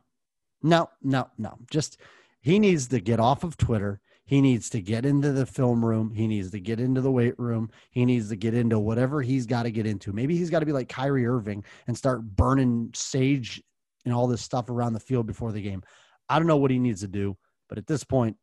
no, 0.65 0.89
no, 1.03 1.29
no. 1.37 1.59
Just 1.69 1.99
he 2.41 2.57
needs 2.57 2.87
to 2.87 2.99
get 2.99 3.19
off 3.19 3.43
of 3.43 3.55
Twitter. 3.55 4.01
He 4.25 4.41
needs 4.41 4.67
to 4.71 4.81
get 4.81 5.05
into 5.05 5.31
the 5.31 5.45
film 5.45 5.85
room. 5.85 6.11
He 6.11 6.27
needs 6.27 6.49
to 6.51 6.59
get 6.59 6.79
into 6.79 7.01
the 7.01 7.11
weight 7.11 7.37
room. 7.37 7.69
He 7.91 8.03
needs 8.03 8.29
to 8.29 8.35
get 8.35 8.55
into 8.55 8.79
whatever 8.79 9.21
he's 9.21 9.45
got 9.45 9.63
to 9.63 9.71
get 9.71 9.85
into. 9.85 10.11
Maybe 10.11 10.35
he's 10.35 10.49
got 10.49 10.61
to 10.61 10.65
be 10.65 10.71
like 10.71 10.89
Kyrie 10.89 11.27
Irving 11.27 11.63
and 11.85 11.95
start 11.95 12.23
burning 12.23 12.89
sage 12.95 13.61
and 14.05 14.13
all 14.13 14.25
this 14.25 14.41
stuff 14.41 14.71
around 14.71 14.93
the 14.93 14.99
field 14.99 15.27
before 15.27 15.51
the 15.51 15.61
game. 15.61 15.83
I 16.27 16.39
don't 16.39 16.47
know 16.47 16.57
what 16.57 16.71
he 16.71 16.79
needs 16.79 17.01
to 17.01 17.07
do, 17.07 17.37
but 17.69 17.77
at 17.77 17.85
this 17.85 18.03
point, 18.03 18.35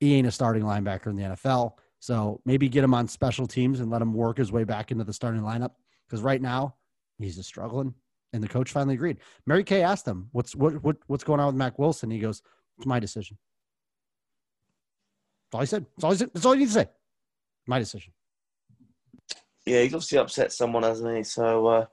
he 0.00 0.14
ain't 0.14 0.28
a 0.28 0.30
starting 0.30 0.62
linebacker 0.62 1.06
in 1.06 1.16
the 1.16 1.22
NFL. 1.22 1.72
So 2.00 2.42
maybe 2.44 2.68
get 2.68 2.84
him 2.84 2.92
on 2.92 3.08
special 3.08 3.46
teams 3.46 3.80
and 3.80 3.90
let 3.90 4.02
him 4.02 4.12
work 4.12 4.36
his 4.36 4.52
way 4.52 4.64
back 4.64 4.90
into 4.90 5.04
the 5.04 5.14
starting 5.14 5.40
lineup. 5.40 5.70
Because 6.06 6.20
right 6.20 6.42
now, 6.42 6.74
he's 7.18 7.36
just 7.36 7.48
struggling. 7.48 7.94
And 8.32 8.42
the 8.42 8.48
coach 8.48 8.72
finally 8.72 8.94
agreed. 8.94 9.18
Mary 9.46 9.64
Kay 9.64 9.82
asked 9.82 10.06
him, 10.06 10.28
"What's 10.32 10.54
what, 10.54 10.82
what 10.82 10.96
what's 11.06 11.24
going 11.24 11.40
on 11.40 11.46
with 11.46 11.54
Mack 11.56 11.78
Wilson?" 11.78 12.10
He 12.10 12.18
goes, 12.18 12.42
"It's 12.76 12.86
my 12.86 13.00
decision." 13.00 13.38
That's 15.50 15.54
all 15.54 15.60
he 15.60 15.66
said. 15.66 15.86
That's 15.96 16.04
all 16.04 16.10
he 16.10 16.18
said. 16.18 16.30
That's 16.34 16.46
all 16.46 16.54
you 16.54 16.60
need 16.60 16.66
to 16.66 16.72
say. 16.72 16.88
My 17.66 17.78
decision. 17.78 18.12
Yeah, 19.64 19.82
he's 19.82 19.94
obviously 19.94 20.18
upset 20.18 20.52
someone, 20.52 20.82
hasn't 20.82 21.16
he? 21.16 21.22
So, 21.22 21.66
uh, 21.66 21.86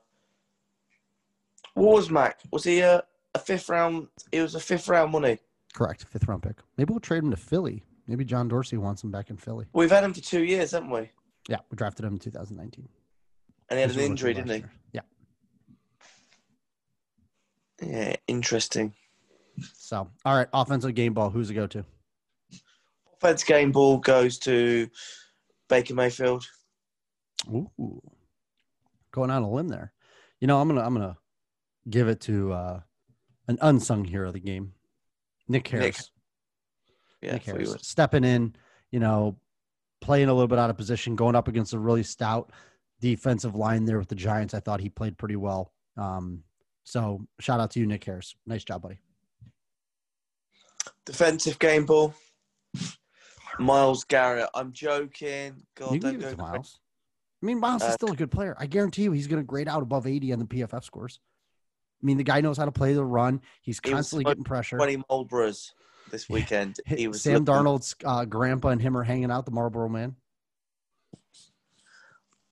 what 1.74 1.94
was 1.94 2.10
Mack? 2.10 2.40
Was 2.50 2.64
he 2.64 2.80
a, 2.80 3.02
a 3.34 3.38
fifth 3.38 3.68
round? 3.68 4.08
He 4.32 4.40
was 4.40 4.54
a 4.54 4.60
fifth 4.60 4.88
round, 4.88 5.12
wasn't 5.12 5.32
he? 5.32 5.46
Correct. 5.74 6.04
Fifth 6.04 6.26
round 6.26 6.42
pick. 6.42 6.56
Maybe 6.76 6.90
we'll 6.92 7.00
trade 7.00 7.22
him 7.22 7.30
to 7.30 7.36
Philly. 7.36 7.82
Maybe 8.06 8.24
John 8.24 8.48
Dorsey 8.48 8.76
wants 8.76 9.02
him 9.02 9.10
back 9.10 9.30
in 9.30 9.36
Philly. 9.36 9.66
We've 9.72 9.90
had 9.90 10.04
him 10.04 10.14
for 10.14 10.20
two 10.20 10.44
years, 10.44 10.70
haven't 10.70 10.90
we? 10.90 11.10
Yeah, 11.48 11.58
we 11.70 11.76
drafted 11.76 12.04
him 12.04 12.14
in 12.14 12.18
2019. 12.18 12.88
And 13.68 13.78
he 13.78 13.82
had 13.82 13.90
an 13.90 14.00
injury, 14.00 14.32
didn't 14.32 14.50
he? 14.50 14.56
year. 14.58 14.72
Yeah. 14.92 15.00
Yeah, 17.82 18.16
interesting. 18.26 18.94
So, 19.74 20.08
all 20.24 20.36
right, 20.36 20.48
offensive 20.52 20.94
game 20.94 21.14
ball. 21.14 21.30
Who's 21.30 21.48
the 21.48 21.54
go 21.54 21.66
to? 21.68 21.84
Offense 23.20 23.44
game 23.44 23.72
ball 23.72 23.98
goes 23.98 24.38
to 24.40 24.88
Baker 25.68 25.94
Mayfield. 25.94 26.44
Ooh, 27.48 28.02
going 29.12 29.30
on 29.30 29.42
a 29.42 29.50
limb 29.50 29.68
there. 29.68 29.92
You 30.40 30.46
know, 30.46 30.60
I'm 30.60 30.68
gonna 30.68 30.82
I'm 30.82 30.94
gonna 30.94 31.16
give 31.88 32.08
it 32.08 32.20
to 32.22 32.52
uh, 32.52 32.80
an 33.48 33.58
unsung 33.60 34.04
hero 34.04 34.28
of 34.28 34.34
the 34.34 34.40
game, 34.40 34.72
Nick 35.48 35.68
Harris. 35.68 36.10
Yeah, 37.22 37.32
Nick 37.32 37.44
Harris 37.44 37.76
stepping 37.80 38.24
in, 38.24 38.54
you 38.90 39.00
know, 39.00 39.38
playing 40.00 40.28
a 40.28 40.34
little 40.34 40.48
bit 40.48 40.58
out 40.58 40.70
of 40.70 40.76
position, 40.76 41.16
going 41.16 41.34
up 41.34 41.48
against 41.48 41.72
a 41.72 41.78
really 41.78 42.02
stout 42.02 42.52
defensive 43.00 43.54
line 43.54 43.84
there 43.84 43.98
with 43.98 44.08
the 44.08 44.14
Giants. 44.14 44.54
I 44.54 44.60
thought 44.60 44.80
he 44.80 44.88
played 44.88 45.16
pretty 45.16 45.36
well. 45.36 45.72
Um, 45.96 46.42
so 46.86 47.26
shout 47.40 47.58
out 47.58 47.72
to 47.72 47.80
you, 47.80 47.86
Nick 47.86 48.04
Harris. 48.04 48.36
Nice 48.46 48.62
job, 48.62 48.82
buddy. 48.82 48.98
Defensive 51.04 51.58
game 51.58 51.84
ball. 51.84 52.14
Myles 53.58 54.04
Garrett. 54.04 54.48
I'm 54.54 54.70
joking. 54.72 55.64
God, 55.74 55.94
you 55.94 55.98
don't 55.98 56.18
go 56.20 56.30
to. 56.30 56.36
Myles. 56.36 56.78
I 57.42 57.46
mean, 57.46 57.58
Myles 57.58 57.82
is 57.82 57.88
Uh, 57.88 57.92
still 57.94 58.12
a 58.12 58.16
good 58.16 58.30
player. 58.30 58.54
I 58.58 58.66
guarantee 58.66 59.02
you, 59.02 59.12
he's 59.12 59.26
going 59.26 59.42
to 59.42 59.46
grade 59.46 59.66
out 59.68 59.82
above 59.82 60.06
80 60.06 60.32
on 60.32 60.38
the 60.38 60.44
PFF 60.44 60.84
scores. 60.84 61.18
I 62.02 62.06
mean, 62.06 62.18
the 62.18 62.24
guy 62.24 62.40
knows 62.40 62.56
how 62.56 62.66
to 62.66 62.72
play 62.72 62.92
the 62.92 63.04
run. 63.04 63.40
He's 63.62 63.80
constantly 63.80 64.22
supposed 64.22 64.36
getting 64.36 64.44
pressure. 64.44 64.76
20 64.76 64.98
Marlboros. 65.10 65.72
this 66.12 66.28
weekend. 66.28 66.78
He 66.86 67.08
was 67.08 67.20
Sam 67.20 67.44
looking- 67.44 67.46
Darnold's 67.46 67.96
uh, 68.04 68.24
grandpa 68.26 68.68
and 68.68 68.80
him 68.80 68.96
are 68.96 69.02
hanging 69.02 69.30
out. 69.32 69.44
The 69.44 69.50
Marlboro 69.50 69.88
Man. 69.88 70.14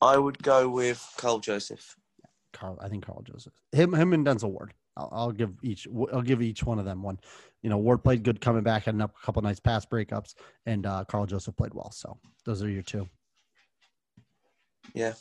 I 0.00 0.16
would 0.18 0.42
go 0.42 0.68
with 0.68 1.06
Karl 1.18 1.38
Joseph. 1.38 1.96
Karl, 2.54 2.78
I 2.80 2.88
think 2.88 3.04
Karl 3.04 3.22
Joseph. 3.22 3.52
Him, 3.72 3.92
him, 3.92 4.14
and 4.14 4.26
Denzel 4.26 4.50
Ward. 4.50 4.72
I'll, 4.96 5.10
I'll 5.12 5.32
give 5.32 5.52
each. 5.62 5.86
I'll 6.12 6.22
give 6.22 6.40
each 6.40 6.64
one 6.64 6.78
of 6.78 6.86
them 6.86 7.02
one. 7.02 7.18
You 7.62 7.68
know, 7.68 7.78
Ward 7.78 8.02
played 8.02 8.22
good 8.22 8.40
coming 8.40 8.62
back, 8.62 8.84
had 8.84 8.98
a 9.00 9.10
couple 9.22 9.42
nice 9.42 9.60
pass 9.60 9.84
breakups, 9.84 10.34
and 10.64 10.86
uh, 10.86 11.04
Karl 11.04 11.26
Joseph 11.26 11.56
played 11.56 11.74
well. 11.74 11.90
So 11.90 12.18
those 12.46 12.62
are 12.62 12.70
your 12.70 12.82
two. 12.82 13.08
Yeah. 14.94 15.14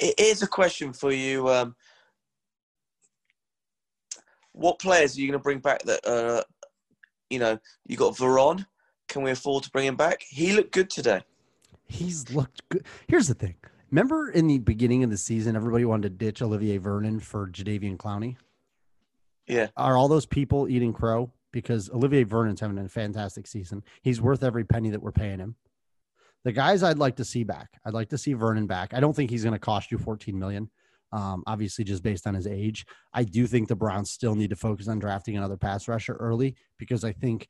It 0.00 0.14
is 0.18 0.42
a 0.42 0.46
question 0.46 0.92
for 0.92 1.12
you. 1.12 1.48
Um, 1.48 1.76
what 4.52 4.78
players 4.78 5.16
are 5.16 5.20
you 5.20 5.28
going 5.28 5.38
to 5.38 5.42
bring 5.42 5.58
back 5.58 5.82
that, 5.82 6.06
uh, 6.06 6.42
you 7.30 7.38
know, 7.38 7.58
you 7.86 7.96
got 7.96 8.16
Veron. 8.16 8.66
Can 9.08 9.22
we 9.22 9.30
afford 9.30 9.64
to 9.64 9.70
bring 9.70 9.86
him 9.86 9.96
back? 9.96 10.22
He 10.28 10.52
looked 10.52 10.72
good 10.72 10.90
today. 10.90 11.22
He's 11.86 12.30
looked 12.30 12.68
good. 12.70 12.86
Here's 13.06 13.28
the 13.28 13.34
thing. 13.34 13.54
Remember 13.94 14.28
in 14.28 14.48
the 14.48 14.58
beginning 14.58 15.04
of 15.04 15.10
the 15.10 15.16
season, 15.16 15.54
everybody 15.54 15.84
wanted 15.84 16.18
to 16.18 16.24
ditch 16.24 16.42
Olivier 16.42 16.78
Vernon 16.78 17.20
for 17.20 17.46
Jadeveon 17.46 17.96
Clowney. 17.96 18.34
Yeah. 19.46 19.68
Are 19.76 19.96
all 19.96 20.08
those 20.08 20.26
people 20.26 20.68
eating 20.68 20.92
crow? 20.92 21.30
Because 21.52 21.88
Olivier 21.90 22.24
Vernon's 22.24 22.58
having 22.58 22.76
a 22.76 22.88
fantastic 22.88 23.46
season. 23.46 23.84
He's 24.02 24.20
worth 24.20 24.42
every 24.42 24.64
penny 24.64 24.90
that 24.90 25.00
we're 25.00 25.12
paying 25.12 25.38
him. 25.38 25.54
The 26.42 26.50
guys 26.50 26.82
I'd 26.82 26.98
like 26.98 27.14
to 27.16 27.24
see 27.24 27.44
back, 27.44 27.68
I'd 27.84 27.94
like 27.94 28.08
to 28.08 28.18
see 28.18 28.32
Vernon 28.32 28.66
back. 28.66 28.92
I 28.94 28.98
don't 28.98 29.14
think 29.14 29.30
he's 29.30 29.44
going 29.44 29.52
to 29.52 29.60
cost 29.60 29.92
you 29.92 29.98
14 29.98 30.36
million. 30.36 30.68
Um, 31.12 31.44
obviously, 31.46 31.84
just 31.84 32.02
based 32.02 32.26
on 32.26 32.34
his 32.34 32.48
age, 32.48 32.84
I 33.12 33.22
do 33.22 33.46
think 33.46 33.68
the 33.68 33.76
Browns 33.76 34.10
still 34.10 34.34
need 34.34 34.50
to 34.50 34.56
focus 34.56 34.88
on 34.88 34.98
drafting 34.98 35.36
another 35.36 35.56
pass 35.56 35.86
rusher 35.86 36.14
early 36.14 36.56
because 36.78 37.04
I 37.04 37.12
think 37.12 37.48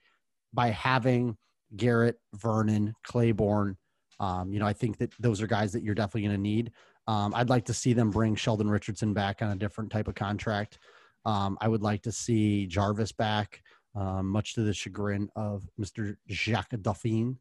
by 0.52 0.68
having 0.68 1.38
Garrett, 1.74 2.18
Vernon, 2.34 2.92
Clayborn, 3.08 3.76
um, 4.20 4.52
you 4.52 4.58
know, 4.60 4.66
I 4.66 4.72
think 4.72 4.98
that 4.98 5.12
those 5.18 5.40
are 5.42 5.46
guys 5.46 5.72
that 5.72 5.82
you're 5.82 5.94
definitely 5.94 6.22
going 6.28 6.36
to 6.36 6.40
need. 6.42 6.72
Um, 7.06 7.34
I'd 7.34 7.50
like 7.50 7.64
to 7.66 7.74
see 7.74 7.92
them 7.92 8.10
bring 8.10 8.34
Sheldon 8.34 8.70
Richardson 8.70 9.12
back 9.12 9.42
on 9.42 9.50
a 9.50 9.56
different 9.56 9.90
type 9.90 10.08
of 10.08 10.14
contract. 10.14 10.78
Um, 11.26 11.58
I 11.60 11.68
would 11.68 11.82
like 11.82 12.02
to 12.02 12.12
see 12.12 12.66
Jarvis 12.66 13.12
back, 13.12 13.62
um, 13.94 14.28
much 14.28 14.54
to 14.54 14.62
the 14.62 14.72
chagrin 14.72 15.28
of 15.36 15.68
Mr. 15.80 16.16
Jacques 16.30 16.74
Dauphine. 16.80 17.38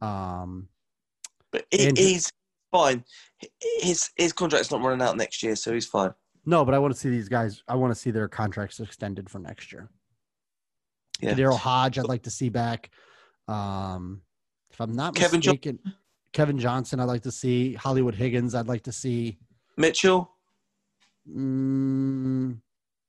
Um, 0.00 0.68
But 1.50 1.66
And- 1.78 1.98
he's 1.98 2.32
fine. 2.70 3.04
His 3.80 4.10
his 4.16 4.32
contract's 4.32 4.70
not 4.70 4.80
running 4.82 5.06
out 5.06 5.16
next 5.18 5.42
year, 5.42 5.54
so 5.56 5.72
he's 5.74 5.86
fine. 5.86 6.12
no, 6.46 6.64
but 6.64 6.72
I 6.74 6.78
want 6.78 6.94
to 6.94 6.98
see 6.98 7.10
these 7.10 7.28
guys. 7.28 7.62
I 7.68 7.74
want 7.76 7.92
to 7.94 8.00
see 8.00 8.10
their 8.10 8.26
contracts 8.28 8.80
extended 8.80 9.28
for 9.28 9.38
next 9.38 9.70
year. 9.72 9.90
Yeah. 11.20 11.34
Daryl 11.34 11.58
Hodge, 11.58 11.98
I'd 11.98 12.06
like 12.06 12.22
to 12.24 12.30
see 12.30 12.48
back. 12.48 12.90
Um, 13.48 14.22
if 14.70 14.80
I'm 14.80 14.92
not 14.92 15.14
Kevin 15.14 15.38
mistaken, 15.40 15.78
Kevin 16.32 16.58
Johnson, 16.58 16.98
I'd 17.00 17.04
like 17.04 17.22
to 17.22 17.30
see. 17.32 17.74
Hollywood 17.74 18.14
Higgins, 18.14 18.54
I'd 18.54 18.68
like 18.68 18.82
to 18.84 18.92
see. 18.92 19.38
Mitchell, 19.76 20.30
Mm, 21.30 22.58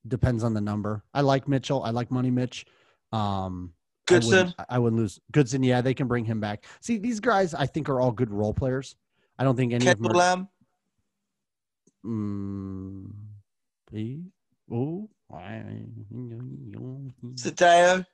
depends 0.08 0.44
on 0.44 0.54
the 0.54 0.62
number. 0.62 1.04
I 1.16 1.22
like 1.22 1.48
Mitchell. 1.48 1.84
I 1.84 1.90
like 1.90 2.12
Money 2.12 2.30
Mitch. 2.30 2.66
Um, 3.12 3.74
I 3.74 4.14
Goodson. 4.14 4.30
wouldn't, 4.32 4.56
I 4.70 4.78
wouldn't 4.80 5.02
lose 5.02 5.20
Goodson. 5.32 5.64
Yeah, 5.64 5.82
they 5.82 5.94
can 5.96 6.08
bring 6.08 6.24
him 6.26 6.40
back. 6.40 6.66
See, 6.82 6.98
these 7.00 7.20
guys, 7.20 7.54
I 7.56 7.66
think, 7.66 7.90
are 7.90 8.00
all 8.00 8.12
good 8.12 8.30
role 8.30 8.54
players. 8.54 8.96
I 9.40 9.44
don't 9.44 9.56
think 9.56 9.74
any 9.74 9.84
of 9.88 9.98
them. 10.04 10.12
Are, 10.12 10.14
mm, 12.06 13.12
I- 15.34 15.88
Sadeo. 17.36 18.06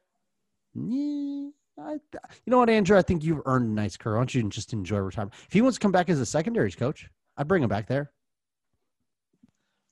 I, 1.81 1.93
you 1.93 1.99
know 2.47 2.59
what, 2.59 2.69
Andrew? 2.69 2.97
I 2.97 3.01
think 3.01 3.23
you've 3.23 3.41
earned 3.45 3.69
a 3.69 3.73
nice 3.73 3.95
career. 3.95 4.15
Why 4.15 4.21
don't 4.21 4.35
you 4.35 4.49
just 4.49 4.73
enjoy 4.73 4.97
retirement? 4.97 5.33
If 5.47 5.53
he 5.53 5.61
wants 5.61 5.77
to 5.77 5.81
come 5.81 5.91
back 5.91 6.09
as 6.09 6.19
a 6.19 6.25
secondaries 6.25 6.75
coach, 6.75 7.09
I'd 7.37 7.47
bring 7.47 7.63
him 7.63 7.69
back 7.69 7.87
there. 7.87 8.11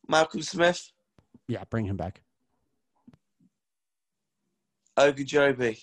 Malcolm 0.08 0.42
Smith. 0.42 0.92
Yeah, 1.48 1.64
bring 1.70 1.86
him 1.86 1.98
back. 1.98 2.22
Ogunjobi. 4.98 5.80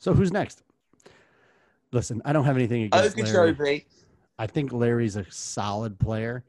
So 0.00 0.14
who's 0.14 0.32
next? 0.32 0.62
Listen, 1.92 2.22
I 2.24 2.32
don't 2.32 2.44
have 2.44 2.56
anything 2.56 2.84
against 2.84 3.16
Larry. 3.16 3.54
Ogunjobi. 3.54 3.84
I 4.38 4.46
think 4.46 4.72
Larry's 4.72 5.16
a 5.16 5.26
solid 5.30 5.98
player. 5.98 6.44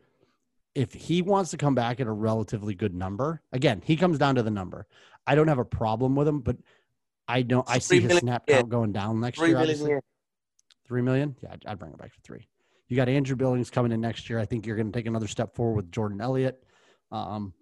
If 0.73 0.93
he 0.93 1.21
wants 1.21 1.51
to 1.51 1.57
come 1.57 1.75
back 1.75 1.99
at 1.99 2.07
a 2.07 2.11
relatively 2.11 2.75
good 2.75 2.93
number, 2.95 3.41
again, 3.51 3.81
he 3.83 3.97
comes 3.97 4.17
down 4.17 4.35
to 4.35 4.43
the 4.43 4.51
number. 4.51 4.87
I 5.27 5.35
don't 5.35 5.47
have 5.49 5.59
a 5.59 5.65
problem 5.65 6.15
with 6.15 6.27
him, 6.27 6.39
but 6.39 6.57
I 7.27 7.41
don't. 7.41 7.69
I 7.69 7.79
see 7.79 7.99
his 7.99 8.19
snap 8.19 8.47
count 8.47 8.69
going 8.69 8.91
down 8.93 9.19
next 9.19 9.39
Three 9.39 9.49
year. 9.49 9.57
million 9.57 9.69
a 9.69 9.73
obviously. 9.73 9.89
year. 9.89 10.01
Three 10.87 11.01
million? 11.01 11.35
Yeah, 11.41 11.49
I'd, 11.53 11.65
I'd 11.65 11.79
bring 11.79 11.91
it 11.91 11.97
back 11.97 12.13
to 12.13 12.21
three. 12.21 12.47
You 12.87 12.95
got 12.97 13.07
Andrew 13.09 13.35
Billings 13.35 13.69
coming 13.69 13.91
in 13.91 14.01
next 14.01 14.29
year. 14.29 14.39
I 14.39 14.45
think 14.45 14.65
you're 14.65 14.75
going 14.75 14.91
to 14.91 14.97
take 14.97 15.05
another 15.07 15.27
step 15.27 15.55
forward 15.55 15.75
with 15.75 15.91
Jordan 15.91 16.19
Elliott, 16.19 16.61
um, 17.11 17.53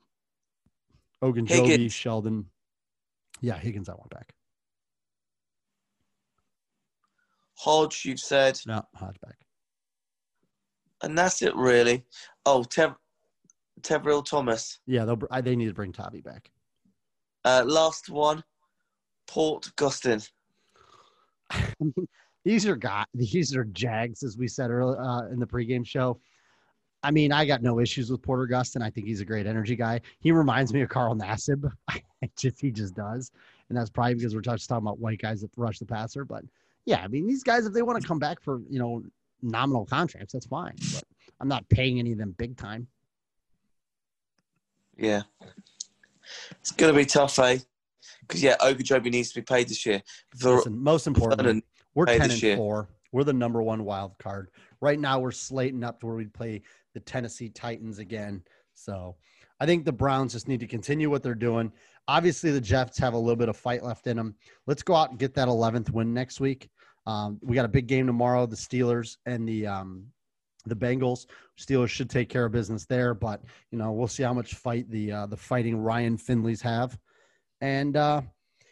Ogunjobi, 1.24 1.50
Higgins. 1.50 1.93
Sheldon. 1.93 2.45
Yeah, 3.41 3.58
Higgins, 3.58 3.89
I 3.89 3.93
want 3.93 4.10
back. 4.10 4.34
Hodge, 7.56 8.06
you've 8.06 8.19
said. 8.19 8.60
No, 8.65 8.84
Hodge 8.95 9.19
back. 9.22 9.36
And 11.02 11.18
that's 11.18 11.42
it, 11.42 11.56
really. 11.56 12.06
Oh, 12.46 12.64
Tev- 12.64 12.96
Tavierre 13.82 14.26
Thomas. 14.26 14.80
Yeah, 14.86 15.06
they'll, 15.06 15.42
they 15.42 15.56
need 15.56 15.68
to 15.68 15.74
bring 15.74 15.92
Tavi 15.92 16.22
back. 16.22 16.52
Uh, 17.46 17.64
last 17.66 18.10
one. 18.10 18.44
Port 19.28 19.72
Gustin. 19.78 20.28
I 21.52 21.64
mean, 21.80 22.08
these 22.44 22.66
are 22.66 22.76
got 22.76 23.08
these 23.14 23.56
are 23.56 23.66
Jags, 23.66 24.24
as 24.24 24.38
we 24.38 24.48
said 24.48 24.72
earlier 24.72 25.00
uh, 25.00 25.28
in 25.28 25.40
the 25.40 25.48
pregame 25.48 25.86
show. 25.86 26.20
I 27.04 27.12
mean, 27.12 27.32
I 27.32 27.46
got 27.46 27.62
no 27.62 27.80
issues 27.80 28.12
with 28.12 28.22
Porter 28.22 28.48
Gustin. 28.48 28.82
I 28.82 28.90
think 28.90 29.08
he's 29.08 29.22
a 29.22 29.26
great 29.26 29.48
energy 29.48 29.76
guy. 29.76 30.02
He 30.20 30.32
reminds 30.32 30.74
me 30.74 30.82
of 30.82 30.90
Carl 30.90 31.16
Nassib. 31.16 31.72
Just 32.38 32.60
he 32.60 32.70
just 32.70 32.96
does, 32.96 33.32
and 33.70 33.78
that's 33.78 33.90
probably 33.90 34.16
because 34.16 34.36
we're 34.36 34.42
just 34.42 34.68
talking 34.68 34.86
about 34.86 35.00
white 35.00 35.22
guys 35.22 35.40
that 35.40 35.52
rush 35.56 35.80
the 35.80 35.86
passer. 35.86 36.26
But 36.26 36.44
yeah, 36.86 37.02
I 37.02 37.08
mean, 37.08 37.26
these 37.26 37.44
guys 37.44 37.66
if 37.66 37.72
they 37.72 37.82
want 37.82 38.02
to 38.02 38.06
come 38.06 38.20
back 38.20 38.42
for 38.42 38.62
you 38.70 38.78
know 38.78 39.04
nominal 39.41 39.86
contracts, 39.86 40.34
that's 40.34 40.47
fine. 40.47 40.75
But 40.93 41.04
I'm 41.39 41.47
not 41.47 41.67
paying 41.69 41.99
any 41.99 42.12
of 42.12 42.17
them 42.17 42.36
big 42.38 42.58
time. 42.58 42.88
Yeah. 44.97 45.21
It's 46.60 46.71
going 46.71 46.93
to 46.93 46.97
be 46.97 47.06
tough, 47.06 47.39
eh? 47.39 47.60
Because, 48.21 48.43
yeah, 48.43 48.58
Ogunjobi 48.62 49.12
needs 49.12 49.30
to 49.30 49.36
be 49.36 49.43
paid 49.43 49.69
this 49.69 49.86
year. 49.86 50.02
Ver- 50.36 50.58
Listen, 50.58 50.78
most 50.78 51.08
important, 51.08 51.63
We're 51.95 52.06
ten 52.06 52.19
this 52.19 52.34
and 52.34 52.41
year. 52.43 52.58
four. 52.58 52.89
We're 53.12 53.23
the 53.23 53.34
number 53.34 53.63
one 53.63 53.86
wild 53.86 54.17
card 54.19 54.49
right 54.82 54.99
now. 54.99 55.19
We're 55.19 55.32
slating 55.32 55.84
up 55.84 55.99
to 56.02 56.06
where 56.06 56.15
we 56.15 56.25
play 56.25 56.62
the 56.93 56.99
Tennessee 56.99 57.49
Titans 57.49 57.97
again. 57.97 58.43
So 58.75 59.15
I 59.60 59.65
think 59.65 59.84
the 59.84 59.91
Browns 59.91 60.34
just 60.34 60.47
need 60.47 60.60
to 60.60 60.67
continue 60.67 61.10
what 61.10 61.23
they're 61.23 61.34
doing. 61.34 61.71
Obviously, 62.08 62.52
the 62.52 62.62
Jets 62.62 62.99
have 62.99 63.13
a 63.13 63.17
little 63.17 63.36
bit 63.36 63.49
of 63.49 63.58
fight 63.58 63.84
left 63.84 64.06
in 64.06 64.15
them. 64.17 64.36
Let's 64.67 64.84
go 64.84 64.93
out 64.95 65.10
and 65.10 65.17
get 65.17 65.34
that 65.36 65.47
11th 65.47 65.89
win 65.89 66.13
next 66.13 66.39
week. 66.39 66.69
Um, 67.10 67.39
we 67.41 67.56
got 67.56 67.65
a 67.65 67.69
big 67.69 67.88
game 67.88 68.06
tomorrow. 68.06 68.45
The 68.45 68.56
Steelers 68.56 69.17
and 69.26 69.48
the 69.48 69.65
um, 69.65 70.06
the 70.65 70.76
Bengals. 70.76 71.26
Steelers 71.60 71.89
should 71.89 72.10
take 72.10 72.30
care 72.30 72.45
of 72.45 72.52
business 72.52 72.86
there, 72.86 73.15
but 73.15 73.41
you 73.72 73.80
know 73.80 73.91
we'll 73.91 74.08
see 74.08 74.24
how 74.24 74.34
much 74.34 74.54
fight 74.54 74.89
the 74.91 75.12
uh, 75.12 75.26
the 75.26 75.38
fighting 75.38 75.78
Ryan 75.78 76.17
Finleys 76.17 76.62
have. 76.62 76.98
And 77.62 77.98
uh, 77.98 78.22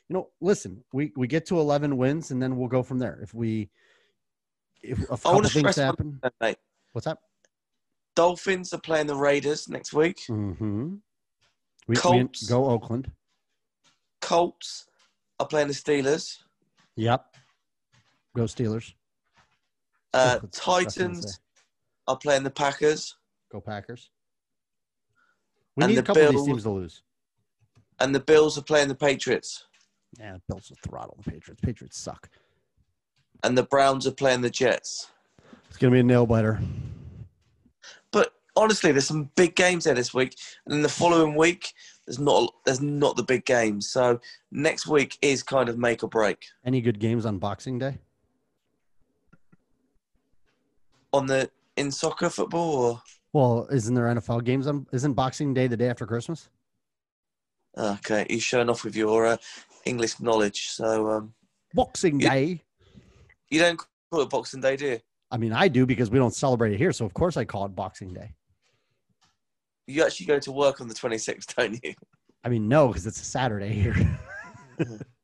you 0.07 0.13
know, 0.13 0.29
listen, 0.39 0.83
we 0.93 1.11
we 1.15 1.27
get 1.27 1.47
to 1.47 1.59
11 1.59 1.97
wins 1.97 2.29
and 2.29 2.41
then 2.41 2.57
we'll 2.57 2.69
go 2.69 2.83
from 2.83 2.99
there. 2.99 3.19
If 3.23 3.33
we 3.33 3.69
if 4.83 5.01
a 5.09 5.17
couple 5.17 5.43
things 5.43 5.75
happen, 5.75 6.19
mate. 6.39 6.57
what's 6.93 7.05
that? 7.05 7.17
Dolphins 8.15 8.71
are 8.73 8.81
playing 8.81 9.07
the 9.07 9.15
Raiders 9.15 9.67
next 9.67 9.93
week. 9.93 10.17
Mm-hmm. 10.29 10.95
We, 11.87 11.93
we 11.93 11.95
Colts. 11.95 12.47
go 12.47 12.65
Oakland. 12.65 13.11
Colts 14.21 14.85
are 15.39 15.47
playing 15.47 15.67
the 15.69 15.73
Steelers. 15.73 16.37
Yep. 16.95 17.25
Go 18.37 18.43
Steelers. 18.43 18.93
Uh, 20.13 20.37
That's 20.39 20.65
what 20.67 20.81
I 20.81 20.83
was 20.85 20.95
gonna 20.95 21.09
Titans 21.09 21.39
are 22.07 22.17
playing 22.17 22.43
the 22.43 22.51
Packers. 22.51 23.15
Go 23.51 23.59
Packers. 23.59 24.11
We 25.75 25.83
And 25.83 25.91
need 25.91 25.97
a 25.97 26.01
the 26.01 26.05
couple 26.05 26.21
of 26.21 26.29
these 26.29 26.35
Bills- 26.35 26.47
teams 26.47 26.63
to 26.63 26.69
lose. 26.69 27.01
And 27.99 28.13
the 28.13 28.19
Bills 28.19 28.55
are 28.59 28.61
playing 28.61 28.89
the 28.89 28.95
Patriots. 28.95 29.65
Yeah, 30.19 30.33
the 30.33 30.41
Bills 30.47 30.69
will 30.69 30.77
throttle 30.87 31.17
the 31.23 31.31
Patriots. 31.31 31.61
Patriots 31.61 31.97
suck. 31.97 32.29
And 33.43 33.57
the 33.57 33.63
Browns 33.63 34.05
are 34.05 34.11
playing 34.11 34.41
the 34.41 34.51
Jets. 34.51 35.09
It's 35.67 35.77
gonna 35.77 35.91
be 35.93 35.99
a 35.99 36.03
nail 36.03 36.27
biter. 36.27 36.59
But 38.11 38.33
honestly, 38.55 38.91
there's 38.91 39.07
some 39.07 39.31
big 39.35 39.55
games 39.55 39.85
there 39.85 39.95
this 39.95 40.13
week. 40.13 40.37
And 40.65 40.73
then 40.75 40.83
the 40.83 40.89
following 40.89 41.33
week, 41.35 41.73
there's 42.05 42.19
not 42.19 42.53
there's 42.65 42.81
not 42.81 43.15
the 43.15 43.23
big 43.23 43.45
games. 43.45 43.89
So 43.89 44.21
next 44.51 44.85
week 44.85 45.17
is 45.23 45.41
kind 45.41 45.69
of 45.69 45.79
make 45.79 46.03
or 46.03 46.07
break. 46.09 46.45
Any 46.63 46.81
good 46.81 46.99
games 46.99 47.25
on 47.25 47.39
Boxing 47.39 47.79
Day? 47.79 47.97
On 51.13 51.25
the 51.25 51.49
in 51.75 51.91
soccer 51.91 52.29
football 52.29 52.75
or 52.75 53.01
Well, 53.33 53.67
isn't 53.71 53.93
there 53.93 54.05
NFL 54.05 54.43
games 54.43 54.67
on? 54.67 54.87
Isn't 54.91 55.13
Boxing 55.13 55.53
Day 55.53 55.67
the 55.67 55.77
day 55.77 55.89
after 55.89 56.05
Christmas? 56.05 56.49
Okay, 57.77 58.25
you're 58.29 58.39
showing 58.39 58.69
off 58.69 58.83
with 58.83 58.95
your 58.95 59.25
uh, 59.27 59.37
English 59.85 60.19
knowledge. 60.19 60.69
So 60.69 61.09
um, 61.11 61.33
Boxing 61.73 62.19
Yeah. 62.19 62.29
Day. 62.33 62.61
you 63.49 63.59
don't 63.59 63.79
call 64.11 64.21
it 64.21 64.29
Boxing 64.29 64.61
Day, 64.61 64.75
do 64.75 64.85
you? 64.87 64.99
I 65.29 65.37
mean, 65.37 65.53
I 65.53 65.67
do 65.67 65.85
because 65.85 66.09
we 66.09 66.17
don't 66.17 66.33
celebrate 66.33 66.73
it 66.73 66.77
here, 66.77 66.91
so 66.91 67.05
of 67.05 67.13
course 67.13 67.37
I 67.37 67.45
call 67.45 67.65
it 67.65 67.75
Boxing 67.75 68.13
Day. 68.13 68.31
You 69.85 70.03
actually 70.03 70.25
go 70.25 70.39
to 70.39 70.51
work 70.51 70.81
on 70.81 70.87
the 70.87 70.93
26th, 70.95 71.55
don't 71.55 71.79
you? 71.83 71.93
I 72.43 72.49
mean, 72.49 72.67
no, 72.67 72.87
because 72.87 73.05
it's 73.05 73.21
a 73.21 73.25
Saturday 73.25 73.73
here. 73.73 73.95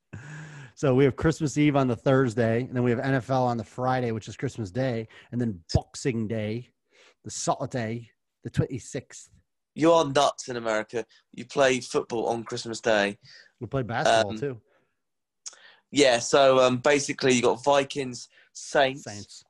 so 0.83 0.93
we 0.93 1.05
have 1.05 1.15
Christmas 1.15 1.57
Eve 1.57 1.77
on 1.77 1.87
the 1.87 1.95
Thursday, 1.95 2.63
and 2.63 2.75
then 2.75 2.83
we 2.83 2.91
have 2.91 2.99
NFL 2.99 3.43
on 3.43 3.55
the 3.55 3.63
Friday, 3.63 4.11
which 4.11 4.27
is 4.27 4.35
Christmas 4.35 4.69
Day, 4.69 5.07
and 5.31 5.39
then 5.39 5.57
Boxing 5.73 6.27
Day, 6.27 6.71
the 7.23 7.31
Saturday, 7.31 8.11
the 8.43 8.49
26th. 8.49 9.29
You 9.75 9.93
are 9.93 10.03
nuts 10.03 10.49
in 10.49 10.57
America. 10.57 11.05
You 11.31 11.45
play 11.45 11.79
football 11.79 12.25
on 12.25 12.43
Christmas 12.43 12.81
Day. 12.81 13.17
We 13.61 13.67
play 13.67 13.83
basketball 13.83 14.31
Um, 14.31 14.35
too. 14.35 14.59
Yeah, 15.89 16.19
so 16.19 16.59
um, 16.59 16.79
basically 16.79 17.31
you 17.31 17.43
got 17.43 17.63
Vikings, 17.63 18.27
Saints, 18.51 19.03
Saints. 19.03 19.45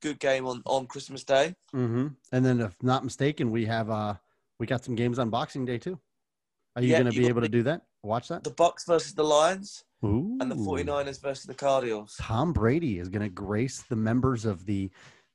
good 0.00 0.20
game 0.20 0.46
on, 0.46 0.62
on 0.64 0.86
Christmas 0.86 1.24
Day. 1.24 1.56
hmm 1.72 2.06
And 2.30 2.44
then, 2.46 2.60
if 2.60 2.76
not 2.84 3.02
mistaken, 3.02 3.50
we 3.50 3.66
have 3.66 3.90
uh 3.90 4.14
we 4.60 4.66
got 4.68 4.84
some 4.84 4.94
games 4.94 5.18
on 5.18 5.28
Boxing 5.28 5.64
Day 5.64 5.78
too. 5.78 5.98
Are 6.76 6.82
you 6.82 6.90
Yeah, 6.90 6.98
going 6.98 7.12
to 7.12 7.20
be 7.20 7.26
able 7.26 7.40
to 7.40 7.48
do 7.48 7.64
that? 7.64 7.82
Watch 8.02 8.28
that. 8.28 8.44
The 8.44 8.50
Bucks 8.50 8.84
versus 8.86 9.12
the 9.14 9.24
Lions 9.24 9.84
Ooh. 10.04 10.36
and 10.40 10.50
the 10.50 10.54
49ers 10.54 11.20
versus 11.20 11.44
the 11.44 11.54
Cardinals. 11.54 12.16
Tom 12.20 12.52
Brady 12.52 12.98
is 12.98 13.08
going 13.08 13.22
to 13.22 13.28
grace 13.28 13.82
the 13.82 13.96
members 13.96 14.44
of 14.44 14.64
the, 14.66 14.90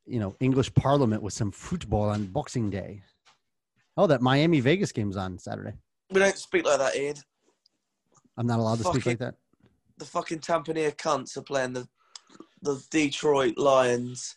you 0.05 0.19
know, 0.19 0.35
English 0.39 0.73
Parliament 0.73 1.21
with 1.21 1.33
some 1.33 1.51
football 1.51 2.09
on 2.09 2.25
Boxing 2.27 2.69
Day. 2.69 3.01
Oh, 3.97 4.07
that 4.07 4.21
Miami 4.21 4.59
Vegas 4.59 4.91
game's 4.91 5.17
on 5.17 5.37
Saturday. 5.37 5.73
We 6.09 6.19
don't 6.19 6.37
speak 6.37 6.65
like 6.65 6.79
that, 6.79 6.95
Ian. 6.95 7.15
I'm 8.37 8.47
not 8.47 8.59
allowed 8.59 8.77
to 8.77 8.83
speak 8.85 9.03
Fucking- 9.03 9.11
like 9.11 9.19
that. 9.19 9.35
The 9.97 10.05
fucking 10.05 10.39
Tampania 10.39 10.91
cunts 10.91 11.37
are 11.37 11.43
playing 11.43 11.73
the 11.73 11.87
the 12.63 12.81
Detroit 12.89 13.57
Lions 13.57 14.35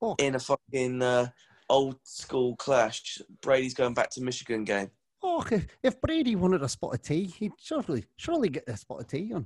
Oh. 0.00 0.14
in 0.18 0.36
a 0.36 0.38
fucking 0.38 1.02
uh, 1.02 1.26
old 1.68 1.98
school 2.04 2.54
clash. 2.56 3.20
Brady's 3.42 3.74
going 3.74 3.92
back 3.92 4.08
to 4.10 4.22
Michigan 4.22 4.64
game. 4.64 4.90
Oh, 5.28 5.44
if, 5.50 5.66
if 5.82 6.00
Brady 6.00 6.36
wanted 6.36 6.62
a 6.62 6.68
spot 6.68 6.94
of 6.94 7.02
tea, 7.02 7.24
he'd 7.24 7.52
surely 7.60 8.04
surely 8.16 8.48
get 8.48 8.68
a 8.68 8.76
spot 8.76 9.00
of 9.00 9.08
tea 9.08 9.32
on, 9.34 9.44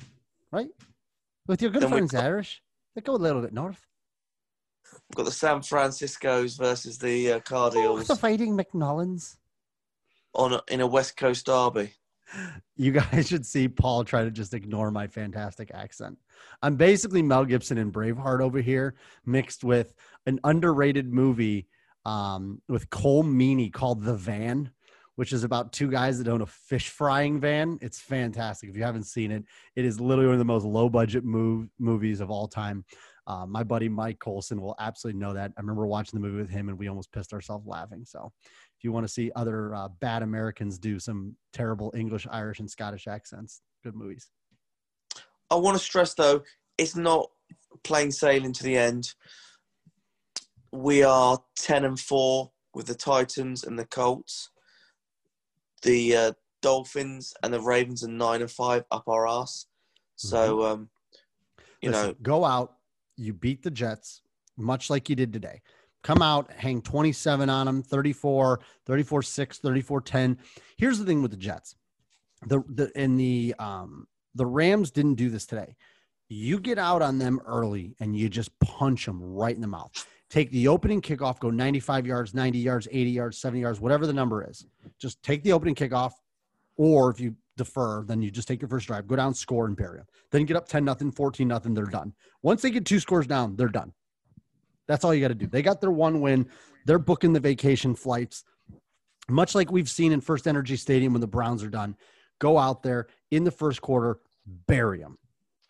right? 0.52 0.68
With 1.48 1.62
your 1.62 1.70
good 1.70 1.82
Then 1.82 1.88
friends 1.90 2.14
Irish, 2.14 2.62
they 2.94 3.00
go 3.00 3.14
a 3.14 3.16
little 3.16 3.40
bit 3.40 3.54
north. 3.54 3.86
We've 4.92 5.16
got 5.16 5.24
the 5.24 5.32
San 5.32 5.62
Francisco's 5.62 6.56
versus 6.56 6.98
the 6.98 7.32
uh, 7.32 7.36
Oh, 7.36 7.40
Cardinals 7.40 8.08
the 8.08 8.16
fighting 8.16 8.56
McNollins. 8.58 9.36
on 10.34 10.52
a, 10.52 10.60
in 10.68 10.80
a 10.82 10.86
West 10.86 11.16
Coast 11.16 11.46
derby. 11.46 11.94
You 12.76 12.92
guys 12.92 13.28
should 13.28 13.46
see 13.46 13.66
Paul 13.66 14.04
try 14.04 14.22
to 14.24 14.30
just 14.30 14.54
ignore 14.54 14.90
my 14.90 15.06
fantastic 15.06 15.70
accent. 15.74 16.18
I'm 16.62 16.76
basically 16.76 17.22
Mel 17.22 17.44
Gibson 17.44 17.78
and 17.78 17.92
Braveheart 17.92 18.40
over 18.40 18.60
here, 18.60 18.94
mixed 19.24 19.64
with 19.64 19.94
an 20.26 20.40
underrated 20.44 21.12
movie 21.12 21.66
um, 22.04 22.60
with 22.68 22.88
Colm 22.90 23.34
Meaney 23.34 23.72
called 23.72 24.04
The 24.04 24.14
Van, 24.14 24.70
which 25.20 25.34
is 25.34 25.44
about 25.44 25.70
two 25.70 25.90
guys 25.90 26.16
that 26.16 26.28
own 26.28 26.40
a 26.40 26.46
fish 26.46 26.88
frying 26.88 27.38
van. 27.38 27.78
It's 27.82 28.00
fantastic. 28.00 28.70
If 28.70 28.76
you 28.78 28.82
haven't 28.82 29.02
seen 29.02 29.30
it, 29.30 29.44
it 29.76 29.84
is 29.84 30.00
literally 30.00 30.28
one 30.28 30.36
of 30.36 30.38
the 30.38 30.46
most 30.46 30.64
low 30.64 30.88
budget 30.88 31.24
move, 31.24 31.68
movies 31.78 32.20
of 32.20 32.30
all 32.30 32.48
time. 32.48 32.86
Uh, 33.26 33.44
my 33.44 33.62
buddy 33.62 33.86
Mike 33.86 34.18
Colson 34.18 34.62
will 34.62 34.74
absolutely 34.78 35.20
know 35.20 35.34
that. 35.34 35.52
I 35.58 35.60
remember 35.60 35.86
watching 35.86 36.18
the 36.18 36.26
movie 36.26 36.40
with 36.40 36.48
him 36.48 36.70
and 36.70 36.78
we 36.78 36.88
almost 36.88 37.12
pissed 37.12 37.34
ourselves 37.34 37.66
laughing. 37.66 38.06
So 38.06 38.32
if 38.78 38.82
you 38.82 38.92
want 38.92 39.06
to 39.06 39.12
see 39.12 39.30
other 39.36 39.74
uh, 39.74 39.88
bad 40.00 40.22
Americans 40.22 40.78
do 40.78 40.98
some 40.98 41.36
terrible 41.52 41.92
English, 41.94 42.26
Irish, 42.30 42.60
and 42.60 42.70
Scottish 42.70 43.06
accents, 43.06 43.60
good 43.84 43.94
movies. 43.94 44.30
I 45.50 45.56
want 45.56 45.76
to 45.76 45.84
stress 45.84 46.14
though, 46.14 46.44
it's 46.78 46.96
not 46.96 47.28
plain 47.84 48.10
sailing 48.10 48.54
to 48.54 48.62
the 48.62 48.78
end. 48.78 49.12
We 50.72 51.02
are 51.02 51.36
ten 51.58 51.84
and 51.84 52.00
four 52.00 52.52
with 52.72 52.86
the 52.86 52.94
Titans 52.94 53.64
and 53.64 53.78
the 53.78 53.84
Colts. 53.84 54.48
The 55.82 56.16
uh, 56.16 56.32
Dolphins 56.62 57.34
and 57.42 57.52
the 57.52 57.60
Ravens 57.60 58.04
are 58.04 58.08
nine 58.08 58.42
and 58.42 58.50
five 58.50 58.84
up 58.90 59.08
our 59.08 59.26
ass. 59.26 59.66
So 60.16 60.64
um, 60.64 60.90
you 61.80 61.90
Listen, 61.90 62.08
know, 62.08 62.14
go 62.22 62.44
out, 62.44 62.74
you 63.16 63.32
beat 63.32 63.62
the 63.62 63.70
Jets, 63.70 64.22
much 64.56 64.90
like 64.90 65.08
you 65.08 65.16
did 65.16 65.32
today. 65.32 65.62
Come 66.02 66.22
out, 66.22 66.50
hang 66.52 66.80
27 66.80 67.50
on 67.50 67.66
them, 67.66 67.82
34, 67.82 68.60
34 68.86 69.22
6, 69.22 69.58
34 69.58 70.00
10. 70.00 70.38
Here's 70.76 70.98
the 70.98 71.04
thing 71.04 71.22
with 71.22 71.30
the 71.30 71.36
Jets. 71.36 71.76
The 72.46 72.62
the 72.68 72.90
and 72.96 73.20
the 73.20 73.54
um 73.58 74.06
the 74.34 74.46
Rams 74.46 74.90
didn't 74.90 75.16
do 75.16 75.28
this 75.28 75.44
today. 75.44 75.76
You 76.28 76.60
get 76.60 76.78
out 76.78 77.02
on 77.02 77.18
them 77.18 77.40
early 77.44 77.96
and 78.00 78.16
you 78.16 78.28
just 78.28 78.58
punch 78.60 79.04
them 79.04 79.20
right 79.20 79.54
in 79.54 79.60
the 79.60 79.66
mouth. 79.66 80.06
Take 80.30 80.50
the 80.52 80.68
opening 80.68 81.02
kickoff, 81.02 81.40
go 81.40 81.50
95 81.50 82.06
yards, 82.06 82.34
90 82.34 82.58
yards, 82.58 82.86
80 82.90 83.10
yards, 83.10 83.38
70 83.38 83.60
yards, 83.60 83.80
whatever 83.80 84.06
the 84.06 84.12
number 84.12 84.48
is. 84.48 84.64
Just 84.98 85.20
take 85.24 85.42
the 85.42 85.52
opening 85.52 85.74
kickoff, 85.74 86.12
or 86.76 87.10
if 87.10 87.18
you 87.18 87.34
defer, 87.56 88.04
then 88.06 88.22
you 88.22 88.30
just 88.30 88.46
take 88.46 88.62
your 88.62 88.68
first 88.68 88.86
drive, 88.86 89.08
go 89.08 89.16
down, 89.16 89.34
score, 89.34 89.66
and 89.66 89.76
bury 89.76 89.98
them. 89.98 90.06
Then 90.30 90.44
get 90.44 90.56
up 90.56 90.68
10 90.68 90.84
nothing, 90.84 91.10
14 91.10 91.48
nothing, 91.48 91.74
they're 91.74 91.84
done. 91.84 92.14
Once 92.42 92.62
they 92.62 92.70
get 92.70 92.86
two 92.86 93.00
scores 93.00 93.26
down, 93.26 93.56
they're 93.56 93.68
done. 93.68 93.92
That's 94.86 95.04
all 95.04 95.12
you 95.12 95.20
got 95.20 95.28
to 95.28 95.34
do. 95.34 95.46
They 95.46 95.62
got 95.62 95.80
their 95.80 95.90
one 95.90 96.20
win. 96.20 96.48
They're 96.86 96.98
booking 96.98 97.32
the 97.32 97.40
vacation 97.40 97.94
flights, 97.94 98.44
much 99.28 99.54
like 99.54 99.70
we've 99.70 99.90
seen 99.90 100.12
in 100.12 100.20
FirstEnergy 100.20 100.78
Stadium 100.78 101.12
when 101.12 101.20
the 101.20 101.26
Browns 101.26 101.62
are 101.62 101.68
done. 101.68 101.96
Go 102.38 102.56
out 102.56 102.82
there 102.82 103.08
in 103.30 103.44
the 103.44 103.50
first 103.50 103.82
quarter, 103.82 104.18
bury 104.66 105.00
them, 105.00 105.18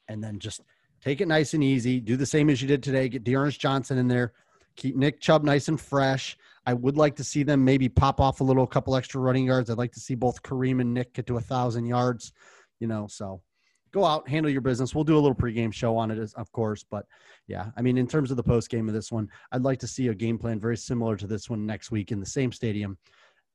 and 0.06 0.22
then 0.22 0.38
just 0.38 0.60
take 1.02 1.20
it 1.20 1.28
nice 1.28 1.54
and 1.54 1.64
easy. 1.64 1.98
Do 1.98 2.16
the 2.16 2.26
same 2.26 2.50
as 2.50 2.62
you 2.62 2.68
did 2.68 2.82
today. 2.82 3.08
Get 3.08 3.24
D'Ernest 3.24 3.60
Johnson 3.60 3.98
in 3.98 4.06
there. 4.06 4.32
Keep 4.76 4.96
Nick 4.96 5.20
Chubb 5.20 5.44
nice 5.44 5.68
and 5.68 5.80
fresh. 5.80 6.36
I 6.66 6.74
would 6.74 6.96
like 6.96 7.16
to 7.16 7.24
see 7.24 7.42
them 7.42 7.64
maybe 7.64 7.88
pop 7.88 8.20
off 8.20 8.40
a 8.40 8.44
little 8.44 8.64
a 8.64 8.68
couple 8.68 8.96
extra 8.96 9.20
running 9.20 9.46
yards. 9.46 9.70
I'd 9.70 9.78
like 9.78 9.92
to 9.92 10.00
see 10.00 10.14
both 10.14 10.42
Kareem 10.42 10.80
and 10.80 10.92
Nick 10.92 11.14
get 11.14 11.26
to 11.26 11.36
a 11.36 11.40
thousand 11.40 11.86
yards, 11.86 12.32
you 12.80 12.86
know. 12.86 13.06
So 13.08 13.40
go 13.92 14.04
out, 14.04 14.28
handle 14.28 14.50
your 14.50 14.60
business. 14.60 14.94
We'll 14.94 15.04
do 15.04 15.16
a 15.16 15.20
little 15.20 15.34
pregame 15.34 15.72
show 15.72 15.96
on 15.96 16.10
it, 16.10 16.32
of 16.34 16.52
course. 16.52 16.84
But 16.88 17.06
yeah, 17.46 17.70
I 17.76 17.82
mean, 17.82 17.98
in 17.98 18.06
terms 18.06 18.30
of 18.30 18.36
the 18.36 18.42
post 18.42 18.70
game 18.70 18.88
of 18.88 18.94
this 18.94 19.10
one, 19.10 19.28
I'd 19.52 19.62
like 19.62 19.80
to 19.80 19.86
see 19.86 20.08
a 20.08 20.14
game 20.14 20.38
plan 20.38 20.60
very 20.60 20.76
similar 20.76 21.16
to 21.16 21.26
this 21.26 21.50
one 21.50 21.66
next 21.66 21.90
week 21.90 22.12
in 22.12 22.20
the 22.20 22.26
same 22.26 22.52
stadium 22.52 22.98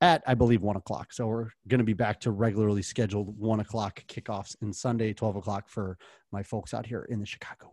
at, 0.02 0.24
I 0.28 0.34
believe, 0.34 0.62
one 0.62 0.76
o'clock. 0.76 1.14
So 1.14 1.28
we're 1.28 1.50
going 1.68 1.80
to 1.80 1.86
be 1.86 1.94
back 1.94 2.20
to 2.22 2.32
regularly 2.32 2.82
scheduled 2.82 3.38
one 3.38 3.62
o'clock 3.62 4.04
kickoffs 4.08 4.56
in 4.62 4.74
Sunday, 4.74 5.14
12 5.14 5.38
o'clock 5.38 5.70
for 5.70 5.98
my 6.32 6.44
folks 6.44 6.74
out 6.74 6.86
here 6.86 7.08
in 7.10 7.20
the 7.20 7.26
Chicago 7.26 7.72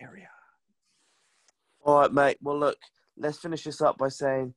area. 0.00 0.28
All 1.84 2.00
right, 2.00 2.12
mate. 2.12 2.38
Well, 2.40 2.58
look, 2.58 2.78
let's 3.16 3.38
finish 3.38 3.64
this 3.64 3.80
up 3.80 3.98
by 3.98 4.08
saying, 4.08 4.54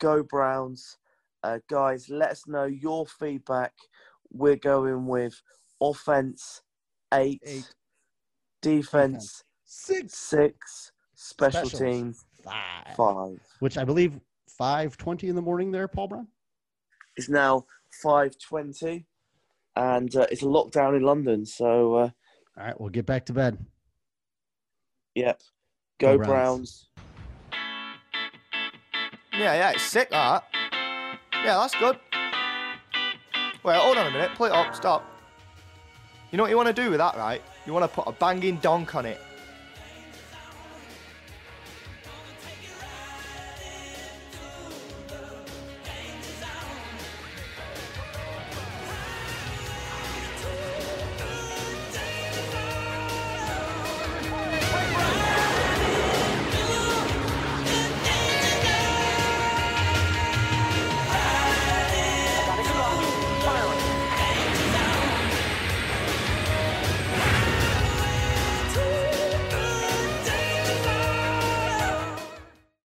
go 0.00 0.22
Browns, 0.22 0.98
uh, 1.42 1.58
guys. 1.68 2.08
Let 2.08 2.30
us 2.30 2.46
know 2.46 2.64
your 2.64 3.06
feedback. 3.06 3.72
We're 4.32 4.56
going 4.56 5.06
with 5.06 5.40
offense 5.80 6.62
eight, 7.12 7.42
Eight. 7.44 7.74
defense 8.62 9.44
Six. 9.64 10.16
six, 10.18 10.92
special 11.14 11.68
Specials. 11.68 11.80
team 11.80 12.14
Five. 12.44 12.96
five. 12.96 13.38
Which 13.60 13.76
I 13.78 13.84
believe 13.84 14.18
520 14.58 15.28
in 15.28 15.34
the 15.36 15.42
morning 15.42 15.70
there, 15.70 15.88
Paul 15.88 16.08
Brown. 16.08 16.28
It's 17.16 17.28
now 17.28 17.66
five 18.02 18.32
twenty, 18.38 19.06
and 19.76 20.14
uh, 20.16 20.26
it's 20.30 20.42
a 20.42 20.46
lockdown 20.46 20.96
in 20.96 21.02
London. 21.02 21.44
So, 21.44 21.94
uh, 21.94 22.10
All 22.58 22.64
right, 22.64 22.80
we'll 22.80 22.88
get 22.88 23.04
back 23.04 23.26
to 23.26 23.34
bed. 23.34 23.58
yep, 25.14 25.42
go, 25.98 26.18
Go 26.18 26.24
Browns. 26.24 26.28
Browns. 26.28 26.88
Yeah, 29.32 29.54
yeah, 29.54 29.70
it's 29.70 29.82
sick 29.82 30.10
that. 30.10 30.44
Yeah, 31.32 31.58
that's 31.58 31.74
good. 31.76 31.98
Wait, 33.64 33.76
hold 33.76 33.96
on 33.96 34.06
a 34.06 34.10
minute. 34.10 34.34
Play 34.34 34.50
it 34.50 34.54
up. 34.54 34.74
Stop. 34.74 35.04
You 36.30 36.36
know 36.36 36.44
what 36.44 36.50
you 36.50 36.56
want 36.56 36.68
to 36.68 36.82
do 36.82 36.90
with 36.90 36.98
that, 36.98 37.16
right? 37.16 37.42
You 37.66 37.72
want 37.72 37.84
to 37.84 37.88
put 37.88 38.06
a 38.06 38.12
banging 38.12 38.56
donk 38.56 38.94
on 38.94 39.06
it 39.06 39.20